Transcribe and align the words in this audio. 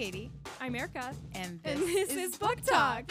Katie. 0.00 0.30
I'm 0.62 0.74
Erica. 0.74 1.14
And 1.34 1.62
this, 1.62 1.78
And 1.78 1.82
this 1.82 2.10
is 2.12 2.38
Book 2.38 2.56
Talk. 2.64 3.04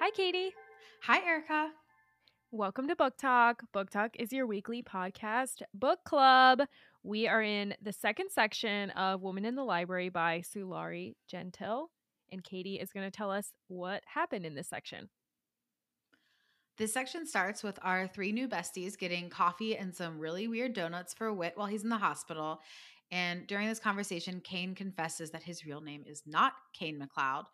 Hi, 0.00 0.10
Katie. 0.14 0.52
Hi, 1.04 1.26
Erica. 1.26 1.70
Welcome 2.50 2.88
to 2.88 2.94
Book 2.94 3.16
Talk. 3.16 3.62
Book 3.72 3.88
Talk 3.88 4.10
is 4.18 4.30
your 4.30 4.46
weekly 4.46 4.82
podcast 4.82 5.62
book 5.72 6.00
club. 6.04 6.60
We 7.02 7.26
are 7.26 7.40
in 7.42 7.74
the 7.80 7.94
second 7.94 8.28
section 8.32 8.90
of 8.90 9.22
Woman 9.22 9.46
in 9.46 9.54
the 9.54 9.64
Library 9.64 10.10
by 10.10 10.42
Sulari 10.42 11.14
Gentill, 11.26 11.86
And 12.30 12.44
Katie 12.44 12.78
is 12.78 12.92
going 12.92 13.10
to 13.10 13.16
tell 13.16 13.30
us 13.30 13.54
what 13.68 14.02
happened 14.04 14.44
in 14.44 14.54
this 14.54 14.68
section. 14.68 15.08
This 16.78 16.94
section 16.94 17.26
starts 17.26 17.62
with 17.62 17.78
our 17.82 18.06
three 18.06 18.32
new 18.32 18.48
besties 18.48 18.98
getting 18.98 19.28
coffee 19.28 19.76
and 19.76 19.94
some 19.94 20.18
really 20.18 20.48
weird 20.48 20.72
donuts 20.72 21.12
for 21.12 21.32
Whit 21.32 21.52
while 21.54 21.66
he's 21.66 21.82
in 21.82 21.90
the 21.90 21.98
hospital. 21.98 22.60
And 23.10 23.46
during 23.46 23.68
this 23.68 23.78
conversation, 23.78 24.40
Cain 24.42 24.74
confesses 24.74 25.30
that 25.32 25.42
his 25.42 25.66
real 25.66 25.82
name 25.82 26.02
is 26.06 26.22
not 26.26 26.54
Cain 26.72 26.98
McLeod, 26.98 27.44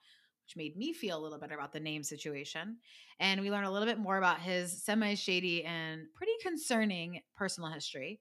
which 0.44 0.56
made 0.56 0.76
me 0.76 0.92
feel 0.92 1.18
a 1.18 1.20
little 1.20 1.38
better 1.38 1.56
about 1.56 1.72
the 1.72 1.80
name 1.80 2.04
situation. 2.04 2.76
And 3.18 3.40
we 3.40 3.50
learn 3.50 3.64
a 3.64 3.70
little 3.72 3.88
bit 3.88 3.98
more 3.98 4.18
about 4.18 4.40
his 4.40 4.84
semi 4.84 5.14
shady 5.14 5.64
and 5.64 6.02
pretty 6.14 6.32
concerning 6.40 7.20
personal 7.36 7.70
history. 7.70 8.20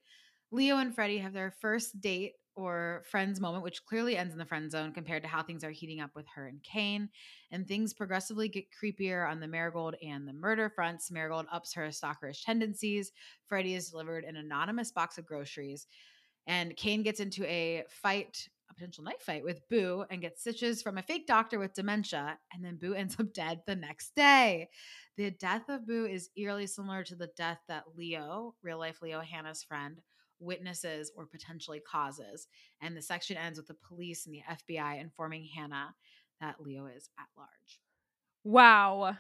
Leo 0.52 0.78
and 0.78 0.96
Freddie 0.96 1.20
have 1.20 1.34
their 1.34 1.54
first 1.62 2.02
date 2.02 2.34
or 2.58 3.04
friends 3.06 3.40
moment, 3.40 3.64
which 3.64 3.86
clearly 3.86 4.18
ends 4.18 4.34
in 4.34 4.40
the 4.40 4.46
friend 4.46 4.72
zone 4.72 4.92
compared 4.92 5.22
to 5.22 5.30
how 5.30 5.44
things 5.44 5.64
are 5.64 5.70
heating 5.70 6.02
up 6.02 6.10
with 6.16 6.26
her 6.34 6.48
and 6.48 6.62
Cain. 6.64 7.08
And 7.52 7.68
things 7.68 7.94
progressively 7.94 8.50
get 8.50 8.66
creepier 8.72 9.30
on 9.30 9.40
the 9.40 9.48
Marigold 9.48 9.96
and 10.02 10.28
the 10.28 10.34
murder 10.34 10.68
fronts. 10.68 11.12
Marigold 11.12 11.46
ups 11.52 11.74
her 11.76 11.88
stalkerish 11.90 12.44
tendencies. 12.44 13.12
Freddie 13.46 13.76
is 13.76 13.92
delivered 13.92 14.24
an 14.24 14.38
anonymous 14.38 14.92
box 14.92 15.20
of 15.20 15.26
groceries. 15.28 15.86
And 16.48 16.76
Cain 16.76 17.04
gets 17.04 17.20
into 17.20 17.46
a 17.46 17.84
fight, 17.90 18.50
a 18.72 18.74
potential 18.74 19.04
knife 19.04 19.22
fight 19.22 19.44
with 19.44 19.62
Boo 19.70 20.06
and 20.10 20.22
gets 20.22 20.42
stitches 20.42 20.82
from 20.82 20.98
a 20.98 21.04
fake 21.04 21.28
doctor 21.28 21.60
with 21.60 21.76
dementia. 21.76 22.40
And 22.52 22.66
then 22.66 22.78
Boo 22.78 22.94
ends 22.96 23.18
up 23.20 23.34
dead 23.34 23.62
the 23.68 23.76
next 23.76 24.16
day. 24.16 24.70
The 25.16 25.30
death 25.30 25.70
of 25.70 25.86
Boo 25.86 26.08
is 26.08 26.32
eerily 26.36 26.66
similar 26.66 27.04
to 27.04 27.16
the 27.16 27.30
death 27.38 27.60
that 27.68 27.84
Leo, 27.96 28.56
real 28.64 28.80
life 28.80 29.04
Leo, 29.04 29.22
Hannah's 29.22 29.62
friend, 29.62 30.02
witnesses 30.40 31.12
or 31.16 31.26
potentially 31.26 31.80
causes. 31.80 32.48
And 32.82 32.96
the 32.96 33.02
section 33.02 33.38
ends 33.38 33.58
with 33.58 33.68
the 33.68 33.76
police 33.88 34.26
and 34.26 34.36
the 34.36 34.44
FBI 34.50 35.02
informing 35.02 35.48
Hannah 35.56 35.96
that 36.42 36.62
Leo 36.62 36.86
is 36.86 37.10
at 37.20 37.28
large. 37.38 37.82
Wow. 38.44 39.18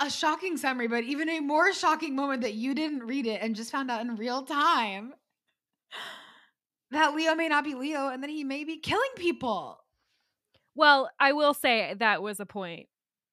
A 0.00 0.10
shocking 0.10 0.56
summary, 0.56 0.88
but 0.88 1.04
even 1.04 1.28
a 1.28 1.40
more 1.40 1.72
shocking 1.72 2.14
moment 2.14 2.42
that 2.42 2.54
you 2.54 2.74
didn't 2.74 3.06
read 3.06 3.26
it 3.26 3.40
and 3.40 3.56
just 3.56 3.72
found 3.72 3.90
out 3.90 4.02
in 4.02 4.16
real 4.16 4.42
time 4.42 5.14
that 6.90 7.14
Leo 7.14 7.34
may 7.34 7.48
not 7.48 7.64
be 7.64 7.74
Leo 7.74 8.08
and 8.08 8.22
that 8.22 8.30
he 8.30 8.44
may 8.44 8.64
be 8.64 8.78
killing 8.78 9.10
people. 9.16 9.78
Well, 10.74 11.10
I 11.18 11.32
will 11.32 11.54
say 11.54 11.94
that 11.98 12.22
was 12.22 12.38
a 12.38 12.46
point 12.46 12.88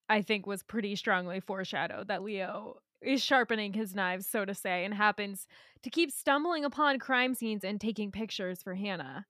I 0.08 0.22
think 0.22 0.46
was 0.46 0.64
pretty 0.64 0.96
strongly 0.96 1.40
foreshadowed 1.40 2.08
that 2.08 2.24
Leo 2.24 2.78
is 3.04 3.24
sharpening 3.24 3.74
his 3.74 3.94
knives, 3.94 4.28
so 4.28 4.46
to 4.46 4.54
say, 4.54 4.86
and 4.86 4.94
happens 4.94 5.48
to 5.84 5.90
keep 5.90 6.12
stumbling 6.12 6.66
upon 6.66 7.00
crime 7.00 7.34
scenes 7.34 7.64
and 7.64 7.80
taking 7.80 8.12
pictures 8.12 8.62
for 8.64 8.74
Hannah. 8.74 9.26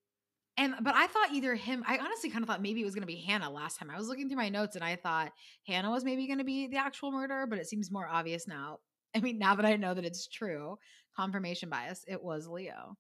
And 0.56 0.76
but 0.82 0.94
I 0.96 1.08
thought 1.08 1.32
either 1.32 1.56
him, 1.56 1.84
I 1.88 1.98
honestly 1.98 2.30
kind 2.30 2.44
of 2.44 2.48
thought 2.48 2.62
maybe 2.62 2.82
it 2.82 2.86
was 2.86 2.94
gonna 2.94 3.08
be 3.08 3.16
Hannah 3.16 3.50
last 3.50 3.80
time. 3.80 3.90
I 3.90 3.98
was 3.98 4.08
looking 4.08 4.30
through 4.30 4.38
my 4.38 4.50
notes 4.50 4.76
and 4.76 4.86
I 4.86 4.96
thought 4.96 5.32
Hannah 5.66 5.90
was 5.90 6.04
maybe 6.04 6.28
gonna 6.28 6.44
be 6.44 6.68
the 6.68 6.78
actual 6.78 7.12
murderer, 7.12 7.48
but 7.48 7.58
it 7.58 7.68
seems 7.68 7.92
more 7.92 8.08
obvious 8.08 8.48
now. 8.48 8.80
I 9.16 9.20
mean, 9.20 9.40
now 9.40 9.56
that 9.56 9.66
I 9.66 9.76
know 9.76 9.94
that 9.94 10.06
it's 10.06 10.28
true, 10.28 10.78
confirmation 11.16 11.70
bias, 11.70 12.04
it 12.08 12.24
was 12.24 12.48
Leo. 12.48 12.96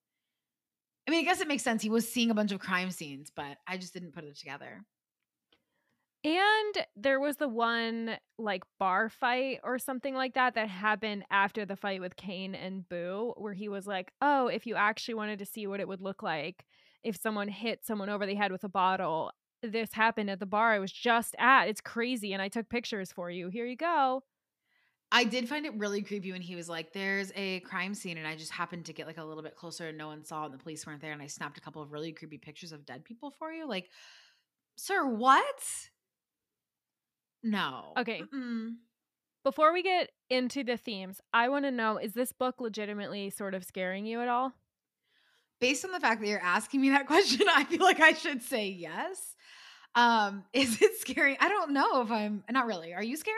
I 1.07 1.11
mean, 1.11 1.21
I 1.21 1.23
guess 1.23 1.41
it 1.41 1.47
makes 1.47 1.63
sense. 1.63 1.81
He 1.81 1.89
was 1.89 2.11
seeing 2.11 2.31
a 2.31 2.35
bunch 2.35 2.51
of 2.51 2.59
crime 2.59 2.89
scenes, 2.89 3.31
but 3.35 3.57
I 3.67 3.77
just 3.77 3.93
didn't 3.93 4.13
put 4.13 4.23
it 4.23 4.37
together. 4.37 4.83
And 6.25 6.87
there 6.95 7.19
was 7.19 7.35
the 7.35 7.49
one 7.49 8.17
like 8.37 8.63
bar 8.79 9.09
fight 9.09 9.59
or 9.63 9.77
something 9.77 10.15
like 10.15 10.35
that 10.35 10.55
that 10.55 10.69
happened 10.69 11.25
after 11.29 11.65
the 11.65 11.75
fight 11.75 11.99
with 11.99 12.15
Cain 12.15 12.55
and 12.55 12.87
Boo, 12.87 13.33
where 13.37 13.53
he 13.53 13.67
was 13.67 13.85
like, 13.85 14.13
Oh, 14.21 14.47
if 14.47 14.65
you 14.65 14.75
actually 14.75 15.15
wanted 15.15 15.39
to 15.39 15.45
see 15.45 15.67
what 15.67 15.81
it 15.81 15.87
would 15.87 16.01
look 16.01 16.23
like 16.23 16.65
if 17.03 17.17
someone 17.17 17.49
hit 17.49 17.85
someone 17.85 18.09
over 18.09 18.25
the 18.25 18.35
head 18.35 18.53
with 18.53 18.63
a 18.63 18.69
bottle, 18.69 19.31
this 19.61 19.91
happened 19.91 20.29
at 20.29 20.39
the 20.39 20.45
bar 20.45 20.71
I 20.71 20.79
was 20.79 20.91
just 20.91 21.35
at. 21.37 21.67
It's 21.67 21.81
crazy. 21.81 22.31
And 22.31 22.41
I 22.41 22.47
took 22.47 22.69
pictures 22.69 23.11
for 23.11 23.29
you. 23.29 23.49
Here 23.49 23.65
you 23.65 23.75
go. 23.75 24.23
I 25.11 25.25
did 25.25 25.47
find 25.47 25.65
it 25.65 25.73
really 25.77 26.01
creepy 26.01 26.31
when 26.31 26.41
he 26.41 26.55
was 26.55 26.67
like, 26.67 26.91
"There's 26.91 27.31
a 27.35 27.59
crime 27.61 27.93
scene," 27.93 28.17
and 28.17 28.25
I 28.27 28.35
just 28.35 28.51
happened 28.51 28.85
to 28.87 28.93
get 28.93 29.05
like 29.05 29.17
a 29.17 29.23
little 29.23 29.43
bit 29.43 29.55
closer, 29.55 29.89
and 29.89 29.97
no 29.97 30.07
one 30.07 30.23
saw, 30.23 30.45
and 30.45 30.53
the 30.53 30.57
police 30.57 30.87
weren't 30.87 31.01
there, 31.01 31.11
and 31.11 31.21
I 31.21 31.27
snapped 31.27 31.57
a 31.57 31.61
couple 31.61 31.81
of 31.83 31.91
really 31.91 32.11
creepy 32.13 32.39
pictures 32.39 32.71
of 32.71 32.85
dead 32.85 33.05
people 33.05 33.29
for 33.29 33.51
you. 33.51 33.67
Like, 33.67 33.91
sir, 34.77 35.05
what? 35.07 35.91
No. 37.43 37.93
Okay. 37.97 38.21
Mm-mm. 38.21 38.75
Before 39.43 39.73
we 39.73 39.83
get 39.83 40.09
into 40.29 40.63
the 40.63 40.77
themes, 40.77 41.19
I 41.33 41.49
want 41.49 41.65
to 41.65 41.71
know 41.71 41.97
is 41.97 42.13
this 42.13 42.31
book 42.31 42.61
legitimately 42.61 43.29
sort 43.29 43.53
of 43.53 43.65
scaring 43.65 44.05
you 44.05 44.21
at 44.21 44.29
all? 44.29 44.53
Based 45.59 45.83
on 45.83 45.91
the 45.91 45.99
fact 45.99 46.21
that 46.21 46.27
you're 46.27 46.39
asking 46.39 46.81
me 46.81 46.89
that 46.91 47.07
question, 47.07 47.47
I 47.53 47.65
feel 47.65 47.81
like 47.81 47.99
I 47.99 48.13
should 48.13 48.41
say 48.41 48.69
yes. 48.69 49.35
Um, 49.95 50.45
is 50.53 50.81
it 50.81 50.97
scary? 50.99 51.37
I 51.39 51.49
don't 51.49 51.71
know 51.71 52.01
if 52.01 52.11
I'm 52.11 52.43
not 52.49 52.65
really. 52.65 52.93
Are 52.93 53.03
you 53.03 53.17
scared? 53.17 53.35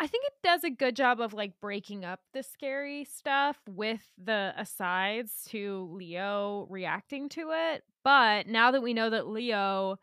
I 0.00 0.06
think 0.06 0.24
it 0.26 0.32
does 0.42 0.64
a 0.64 0.70
good 0.70 0.96
job 0.96 1.20
of 1.20 1.32
like 1.32 1.60
breaking 1.60 2.04
up 2.04 2.20
the 2.34 2.42
scary 2.42 3.04
stuff 3.04 3.56
with 3.66 4.02
the 4.22 4.52
asides 4.58 5.46
to 5.50 5.88
Leo 5.92 6.66
reacting 6.68 7.28
to 7.30 7.52
it. 7.52 7.84
But 8.02 8.48
now 8.48 8.72
that 8.72 8.82
we 8.82 8.92
know 8.92 9.08
that 9.08 9.28
Leo 9.28 9.98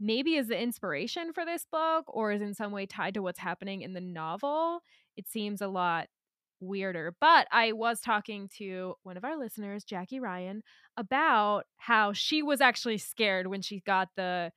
maybe 0.00 0.34
is 0.34 0.48
the 0.48 0.60
inspiration 0.60 1.32
for 1.32 1.44
this 1.44 1.66
book 1.70 2.04
or 2.08 2.32
is 2.32 2.42
in 2.42 2.54
some 2.54 2.72
way 2.72 2.86
tied 2.86 3.14
to 3.14 3.22
what's 3.22 3.38
happening 3.38 3.82
in 3.82 3.92
the 3.92 4.00
novel, 4.00 4.80
it 5.16 5.28
seems 5.28 5.60
a 5.60 5.68
lot 5.68 6.08
weirder. 6.60 7.14
But 7.20 7.46
I 7.52 7.72
was 7.72 8.00
talking 8.00 8.48
to 8.58 8.94
one 9.02 9.16
of 9.16 9.24
our 9.24 9.38
listeners, 9.38 9.84
Jackie 9.84 10.20
Ryan, 10.20 10.62
about 10.96 11.64
how 11.76 12.12
she 12.12 12.42
was 12.42 12.60
actually 12.60 12.98
scared 12.98 13.46
when 13.46 13.62
she 13.62 13.80
got 13.80 14.08
the 14.16 14.52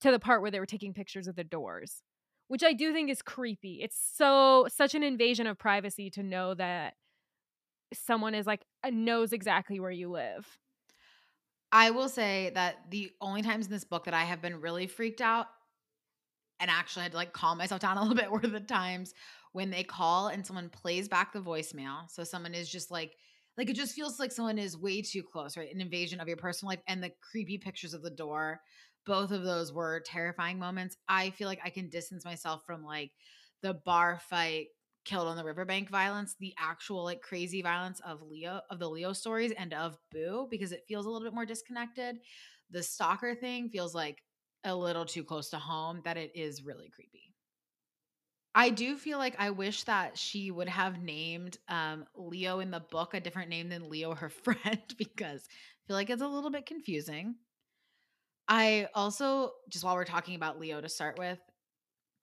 to 0.00 0.10
the 0.10 0.18
part 0.18 0.42
where 0.42 0.50
they 0.50 0.60
were 0.60 0.66
taking 0.66 0.92
pictures 0.94 1.28
of 1.28 1.36
the 1.36 1.44
doors 1.44 2.02
which 2.48 2.62
I 2.62 2.72
do 2.72 2.92
think 2.92 3.10
is 3.10 3.22
creepy. 3.22 3.80
It's 3.82 3.98
so 4.16 4.66
such 4.68 4.94
an 4.94 5.02
invasion 5.02 5.46
of 5.46 5.58
privacy 5.58 6.10
to 6.10 6.22
know 6.22 6.54
that 6.54 6.94
someone 7.92 8.34
is 8.34 8.46
like 8.46 8.62
uh, 8.82 8.90
knows 8.92 9.32
exactly 9.32 9.80
where 9.80 9.90
you 9.90 10.10
live. 10.10 10.46
I 11.74 11.90
will 11.90 12.08
say 12.08 12.50
that 12.54 12.90
the 12.90 13.12
only 13.20 13.42
times 13.42 13.66
in 13.66 13.72
this 13.72 13.84
book 13.84 14.04
that 14.06 14.14
I 14.14 14.24
have 14.24 14.40
been 14.40 14.62
really 14.62 14.86
freaked 14.86 15.20
out 15.20 15.48
and 16.60 16.70
actually 16.70 17.02
had 17.02 17.12
to 17.12 17.18
like 17.18 17.32
calm 17.32 17.58
myself 17.58 17.80
down 17.80 17.96
a 17.96 18.00
little 18.02 18.16
bit 18.22 18.30
were 18.30 18.40
the 18.40 18.60
times 18.60 19.14
when 19.52 19.70
they 19.70 19.84
call 19.84 20.28
and 20.28 20.46
someone 20.46 20.70
plays 20.70 21.08
back 21.08 21.32
the 21.32 21.40
voicemail. 21.40 22.10
So 22.10 22.24
someone 22.24 22.54
is 22.54 22.70
just 22.70 22.90
like, 22.90 23.16
like 23.56 23.70
it 23.70 23.76
just 23.76 23.94
feels 23.94 24.18
like 24.18 24.32
someone 24.32 24.58
is 24.58 24.76
way 24.76 25.02
too 25.02 25.22
close, 25.22 25.56
right? 25.56 25.72
An 25.72 25.80
invasion 25.80 26.20
of 26.20 26.28
your 26.28 26.36
personal 26.36 26.70
life 26.70 26.82
and 26.88 27.02
the 27.02 27.12
creepy 27.20 27.58
pictures 27.58 27.94
of 27.94 28.02
the 28.02 28.10
door. 28.10 28.60
Both 29.06 29.30
of 29.32 29.44
those 29.44 29.72
were 29.72 30.02
terrifying 30.06 30.58
moments. 30.58 30.96
I 31.08 31.30
feel 31.30 31.46
like 31.48 31.60
I 31.64 31.70
can 31.70 31.88
distance 31.88 32.24
myself 32.24 32.64
from 32.64 32.82
like 32.84 33.12
the 33.62 33.74
bar 33.74 34.18
fight 34.28 34.68
killed 35.04 35.28
on 35.28 35.36
the 35.36 35.44
riverbank 35.44 35.90
violence, 35.90 36.34
the 36.38 36.54
actual 36.58 37.04
like 37.04 37.20
crazy 37.20 37.62
violence 37.62 38.00
of 38.06 38.22
Leo 38.22 38.60
of 38.70 38.78
the 38.78 38.88
Leo 38.88 39.12
stories 39.12 39.52
and 39.56 39.72
of 39.74 39.96
Boo 40.10 40.48
because 40.50 40.72
it 40.72 40.84
feels 40.88 41.06
a 41.06 41.10
little 41.10 41.26
bit 41.26 41.34
more 41.34 41.46
disconnected. 41.46 42.16
The 42.70 42.82
stalker 42.82 43.34
thing 43.34 43.68
feels 43.68 43.94
like 43.94 44.22
a 44.64 44.74
little 44.74 45.04
too 45.04 45.24
close 45.24 45.50
to 45.50 45.58
home 45.58 46.00
that 46.04 46.16
it 46.16 46.32
is 46.34 46.64
really 46.64 46.88
creepy. 46.88 47.34
I 48.54 48.70
do 48.70 48.96
feel 48.96 49.18
like 49.18 49.34
I 49.38 49.50
wish 49.50 49.82
that 49.84 50.16
she 50.16 50.50
would 50.50 50.68
have 50.68 51.02
named 51.02 51.58
um, 51.68 52.06
Leo 52.14 52.60
in 52.60 52.70
the 52.70 52.80
book 52.80 53.12
a 53.12 53.20
different 53.20 53.50
name 53.50 53.68
than 53.68 53.90
Leo, 53.90 54.14
her 54.14 54.28
friend, 54.44 54.82
because 54.96 55.42
I 55.48 55.82
feel 55.86 55.96
like 55.96 56.10
it's 56.10 56.22
a 56.22 56.28
little 56.28 56.50
bit 56.50 56.66
confusing. 56.66 57.34
I 58.46 58.88
also, 58.94 59.52
just 59.70 59.84
while 59.84 59.96
we're 59.96 60.04
talking 60.04 60.36
about 60.36 60.60
Leo 60.60 60.80
to 60.80 60.88
start 60.88 61.18
with, 61.18 61.38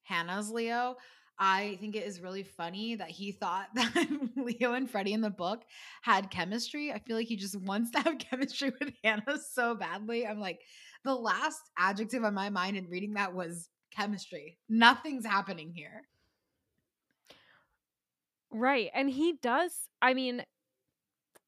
Hannah's 0.03 0.49
Leo, 0.49 0.95
I 1.43 1.79
think 1.81 1.95
it 1.95 2.05
is 2.05 2.21
really 2.21 2.43
funny 2.43 2.93
that 2.93 3.09
he 3.09 3.31
thought 3.31 3.69
that 3.73 4.07
Leo 4.37 4.73
and 4.73 4.89
Freddie 4.89 5.13
in 5.13 5.21
the 5.21 5.31
book 5.31 5.63
had 6.03 6.29
chemistry. 6.29 6.93
I 6.93 6.99
feel 6.99 7.17
like 7.17 7.27
he 7.27 7.35
just 7.35 7.59
wants 7.59 7.89
to 7.91 7.99
have 7.99 8.19
chemistry 8.19 8.71
with 8.79 8.93
Hannah 9.03 9.39
so 9.51 9.73
badly. 9.73 10.27
I'm 10.27 10.39
like, 10.39 10.61
the 11.03 11.15
last 11.15 11.59
adjective 11.79 12.23
on 12.23 12.35
my 12.35 12.51
mind 12.51 12.77
in 12.77 12.87
reading 12.87 13.15
that 13.15 13.33
was 13.33 13.69
chemistry. 13.89 14.59
Nothing's 14.69 15.25
happening 15.25 15.73
here. 15.75 16.03
Right. 18.51 18.91
And 18.93 19.09
he 19.09 19.33
does, 19.41 19.71
I 19.99 20.13
mean, 20.13 20.45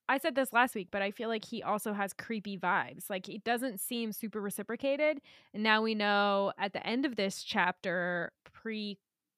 I 0.09 0.17
said 0.17 0.33
this 0.33 0.51
last 0.51 0.73
week, 0.73 0.87
but 0.91 1.03
I 1.03 1.11
feel 1.11 1.29
like 1.29 1.45
he 1.45 1.61
also 1.61 1.93
has 1.93 2.13
creepy 2.13 2.57
vibes. 2.57 3.11
Like 3.11 3.29
it 3.29 3.43
doesn't 3.43 3.79
seem 3.79 4.11
super 4.11 4.41
reciprocated. 4.41 5.21
And 5.53 5.61
now 5.61 5.83
we 5.83 5.93
know 5.93 6.51
at 6.57 6.73
the 6.73 6.85
end 6.85 7.05
of 7.05 7.15
this 7.15 7.43
chapter, 7.43 8.31
pre 8.53 8.97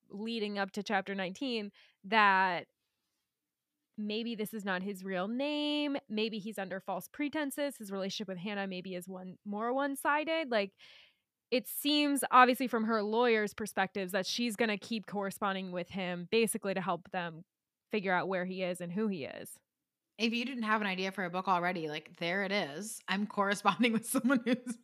leading 0.10 0.58
up 0.58 0.72
to 0.72 0.84
chapter 0.84 1.16
19 1.16 1.72
that 2.06 2.66
maybe 3.98 4.36
this 4.36 4.54
is 4.54 4.66
not 4.66 4.84
his 4.84 5.04
real 5.04 5.28
name 5.28 5.96
maybe 6.10 6.38
he's 6.38 6.60
under 6.60 6.80
false 6.80 7.08
pretenses 7.08 7.78
his 7.78 7.92
relationship 7.92 8.28
with 8.28 8.38
hannah 8.38 8.68
maybe 8.68 8.94
is 8.94 9.08
one 9.08 9.38
more 9.46 9.74
one-sided 9.74 10.52
like 10.52 10.72
it 11.52 11.68
seems 11.68 12.24
obviously 12.32 12.68
from 12.68 12.86
her 12.86 13.02
lawyer's 13.02 13.54
perspectives 13.54 14.12
that 14.12 14.26
she's 14.26 14.56
going 14.56 14.70
to 14.70 14.78
keep 14.78 15.06
corresponding 15.06 15.72
with 15.72 15.90
him 15.90 16.28
basically 16.32 16.74
to 16.74 16.82
help 16.82 17.10
them 17.12 17.44
figure 17.92 18.14
out 18.14 18.28
where 18.28 18.46
he 18.46 18.64
is 18.64 18.82
and 18.82 18.92
who 18.92 19.08
he 19.08 19.26
is. 19.26 19.52
If 20.18 20.34
you 20.34 20.46
didn't 20.46 20.64
have 20.64 20.82
an 20.82 20.88
idea 20.88 21.12
for 21.12 21.26
a 21.26 21.30
book 21.30 21.48
already 21.48 21.88
like 21.88 22.18
there 22.20 22.44
it 22.44 22.52
is. 22.52 23.00
I'm 23.08 23.28
corresponding 23.28 23.94
with 23.94 24.06
someone 24.06 24.42
who's 24.46 24.76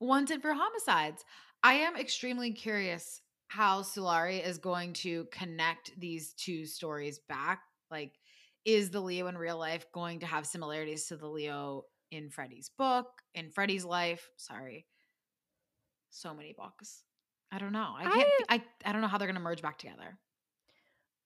wanted 0.00 0.42
for 0.42 0.52
homicides. 0.52 1.24
I 1.62 1.74
am 1.74 1.96
extremely 1.96 2.52
curious 2.52 3.20
how 3.54 3.82
sulari 3.82 4.44
is 4.44 4.58
going 4.58 4.94
to 4.94 5.26
connect 5.30 5.98
these 5.98 6.32
two 6.34 6.64
stories 6.64 7.18
back 7.28 7.60
like, 7.92 8.18
is 8.64 8.90
the 8.90 9.00
Leo 9.00 9.26
in 9.26 9.36
real 9.36 9.58
life 9.58 9.84
going 9.92 10.20
to 10.20 10.26
have 10.26 10.46
similarities 10.46 11.06
to 11.06 11.16
the 11.16 11.26
Leo 11.26 11.84
in 12.10 12.30
Freddie's 12.30 12.70
book, 12.78 13.06
in 13.34 13.50
Freddie's 13.50 13.84
life? 13.84 14.30
Sorry. 14.36 14.86
So 16.10 16.32
many 16.32 16.54
books. 16.56 17.02
I 17.50 17.58
don't 17.58 17.72
know. 17.72 17.92
I 17.96 18.04
can't 18.04 18.28
I, 18.48 18.54
I, 18.54 18.62
I 18.86 18.92
don't 18.92 19.02
know 19.02 19.08
how 19.08 19.18
they're 19.18 19.28
gonna 19.28 19.40
merge 19.40 19.60
back 19.60 19.78
together. 19.78 20.18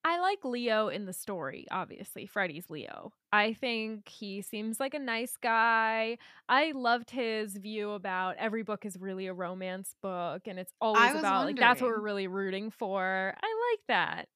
I 0.08 0.20
like 0.20 0.44
Leo 0.44 0.86
in 0.86 1.04
the 1.04 1.12
story, 1.12 1.66
obviously. 1.72 2.26
Freddie's 2.26 2.70
Leo. 2.70 3.12
I 3.32 3.54
think 3.54 4.08
he 4.08 4.40
seems 4.40 4.78
like 4.78 4.94
a 4.94 5.00
nice 5.00 5.36
guy. 5.36 6.18
I 6.48 6.70
loved 6.76 7.10
his 7.10 7.56
view 7.56 7.90
about 7.90 8.36
every 8.38 8.62
book 8.62 8.86
is 8.86 8.96
really 9.00 9.26
a 9.26 9.32
romance 9.32 9.96
book 10.00 10.42
and 10.46 10.60
it's 10.60 10.72
always 10.80 11.10
about 11.10 11.22
wondering. 11.38 11.56
like 11.56 11.58
that's 11.58 11.80
what 11.80 11.90
we're 11.90 12.00
really 12.00 12.28
rooting 12.28 12.70
for. 12.70 13.34
I 13.36 13.72
like 13.72 13.80
that. 13.88 14.28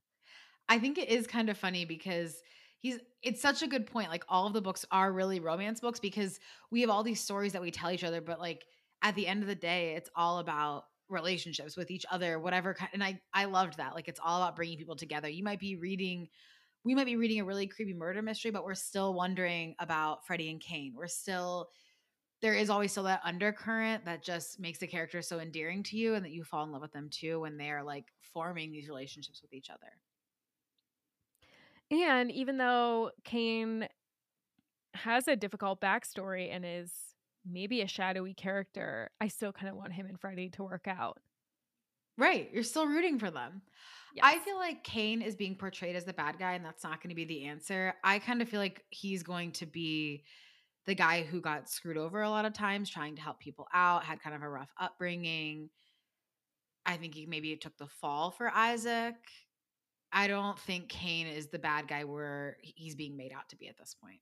I 0.68 0.80
think 0.80 0.98
it 0.98 1.08
is 1.08 1.28
kind 1.28 1.48
of 1.48 1.56
funny 1.56 1.84
because 1.84 2.42
he's 2.80 2.98
it's 3.22 3.40
such 3.40 3.62
a 3.62 3.68
good 3.68 3.86
point. 3.86 4.10
Like 4.10 4.24
all 4.28 4.48
of 4.48 4.54
the 4.54 4.60
books 4.60 4.84
are 4.90 5.12
really 5.12 5.38
romance 5.38 5.78
books 5.78 6.00
because 6.00 6.40
we 6.72 6.80
have 6.80 6.90
all 6.90 7.04
these 7.04 7.20
stories 7.20 7.52
that 7.52 7.62
we 7.62 7.70
tell 7.70 7.92
each 7.92 8.02
other, 8.02 8.20
but 8.20 8.40
like 8.40 8.66
at 9.02 9.14
the 9.14 9.28
end 9.28 9.42
of 9.42 9.46
the 9.46 9.54
day, 9.54 9.94
it's 9.94 10.10
all 10.16 10.40
about 10.40 10.86
relationships 11.10 11.76
with 11.76 11.90
each 11.90 12.06
other, 12.10 12.38
whatever 12.38 12.74
kind. 12.74 12.90
And 12.94 13.04
I 13.04 13.20
I 13.34 13.46
loved 13.46 13.76
that. 13.78 13.94
Like 13.94 14.08
it's 14.08 14.20
all 14.22 14.42
about 14.42 14.56
bringing 14.56 14.78
people 14.78 14.96
together. 14.96 15.28
You 15.28 15.44
might 15.44 15.60
be 15.60 15.76
reading 15.76 16.28
we 16.84 16.94
might 16.94 17.04
be 17.04 17.16
reading 17.16 17.40
a 17.40 17.44
really 17.44 17.66
creepy 17.66 17.92
murder 17.92 18.22
mystery, 18.22 18.50
but 18.50 18.64
we're 18.64 18.74
still 18.74 19.12
wondering 19.12 19.74
about 19.78 20.26
Freddie 20.26 20.50
and 20.50 20.60
Cain. 20.60 20.94
We're 20.96 21.08
still 21.08 21.68
there 22.42 22.54
is 22.54 22.70
always 22.70 22.90
still 22.90 23.02
that 23.04 23.20
undercurrent 23.22 24.06
that 24.06 24.24
just 24.24 24.58
makes 24.58 24.78
the 24.78 24.86
character 24.86 25.20
so 25.20 25.40
endearing 25.40 25.82
to 25.84 25.96
you 25.96 26.14
and 26.14 26.24
that 26.24 26.30
you 26.30 26.42
fall 26.42 26.64
in 26.64 26.72
love 26.72 26.80
with 26.80 26.92
them 26.92 27.10
too 27.10 27.40
when 27.40 27.58
they 27.58 27.70
are 27.70 27.82
like 27.82 28.06
forming 28.32 28.72
these 28.72 28.88
relationships 28.88 29.42
with 29.42 29.52
each 29.52 29.68
other. 29.68 29.92
And 31.90 32.30
even 32.30 32.56
though 32.56 33.10
Cain 33.24 33.88
has 34.94 35.28
a 35.28 35.36
difficult 35.36 35.80
backstory 35.80 36.54
and 36.54 36.64
is 36.64 36.92
maybe 37.52 37.82
a 37.82 37.86
shadowy 37.86 38.34
character, 38.34 39.10
I 39.20 39.28
still 39.28 39.52
kind 39.52 39.68
of 39.68 39.76
want 39.76 39.92
him 39.92 40.06
and 40.06 40.20
Freddie 40.20 40.50
to 40.50 40.62
work 40.62 40.86
out. 40.86 41.18
Right. 42.18 42.50
You're 42.52 42.62
still 42.62 42.86
rooting 42.86 43.18
for 43.18 43.30
them. 43.30 43.62
Yes. 44.14 44.24
I 44.26 44.38
feel 44.40 44.56
like 44.56 44.82
Cain 44.82 45.22
is 45.22 45.36
being 45.36 45.54
portrayed 45.54 45.96
as 45.96 46.04
the 46.04 46.12
bad 46.12 46.38
guy, 46.38 46.54
and 46.54 46.64
that's 46.64 46.82
not 46.82 47.02
going 47.02 47.10
to 47.10 47.14
be 47.14 47.24
the 47.24 47.44
answer. 47.44 47.94
I 48.02 48.18
kind 48.18 48.42
of 48.42 48.48
feel 48.48 48.60
like 48.60 48.84
he's 48.90 49.22
going 49.22 49.52
to 49.52 49.66
be 49.66 50.24
the 50.86 50.94
guy 50.94 51.22
who 51.22 51.40
got 51.40 51.68
screwed 51.68 51.96
over 51.96 52.22
a 52.22 52.30
lot 52.30 52.44
of 52.44 52.52
times, 52.52 52.90
trying 52.90 53.14
to 53.16 53.22
help 53.22 53.38
people 53.38 53.68
out, 53.72 54.04
had 54.04 54.20
kind 54.20 54.34
of 54.34 54.42
a 54.42 54.48
rough 54.48 54.72
upbringing. 54.80 55.70
I 56.84 56.96
think 56.96 57.14
he 57.14 57.26
maybe 57.26 57.54
took 57.56 57.76
the 57.78 57.86
fall 57.86 58.30
for 58.30 58.50
Isaac. 58.50 59.14
I 60.12 60.26
don't 60.26 60.58
think 60.58 60.88
Cain 60.88 61.28
is 61.28 61.48
the 61.48 61.58
bad 61.58 61.86
guy 61.86 62.04
where 62.04 62.56
he's 62.62 62.96
being 62.96 63.16
made 63.16 63.32
out 63.32 63.48
to 63.50 63.56
be 63.56 63.68
at 63.68 63.78
this 63.78 63.94
point. 64.02 64.20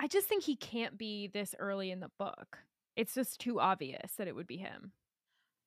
I 0.00 0.06
just 0.06 0.26
think 0.26 0.44
he 0.44 0.56
can't 0.56 0.96
be 0.96 1.28
this 1.28 1.54
early 1.58 1.90
in 1.90 2.00
the 2.00 2.10
book. 2.18 2.58
It's 2.96 3.14
just 3.14 3.40
too 3.40 3.60
obvious 3.60 4.12
that 4.16 4.28
it 4.28 4.34
would 4.34 4.46
be 4.46 4.56
him. 4.56 4.92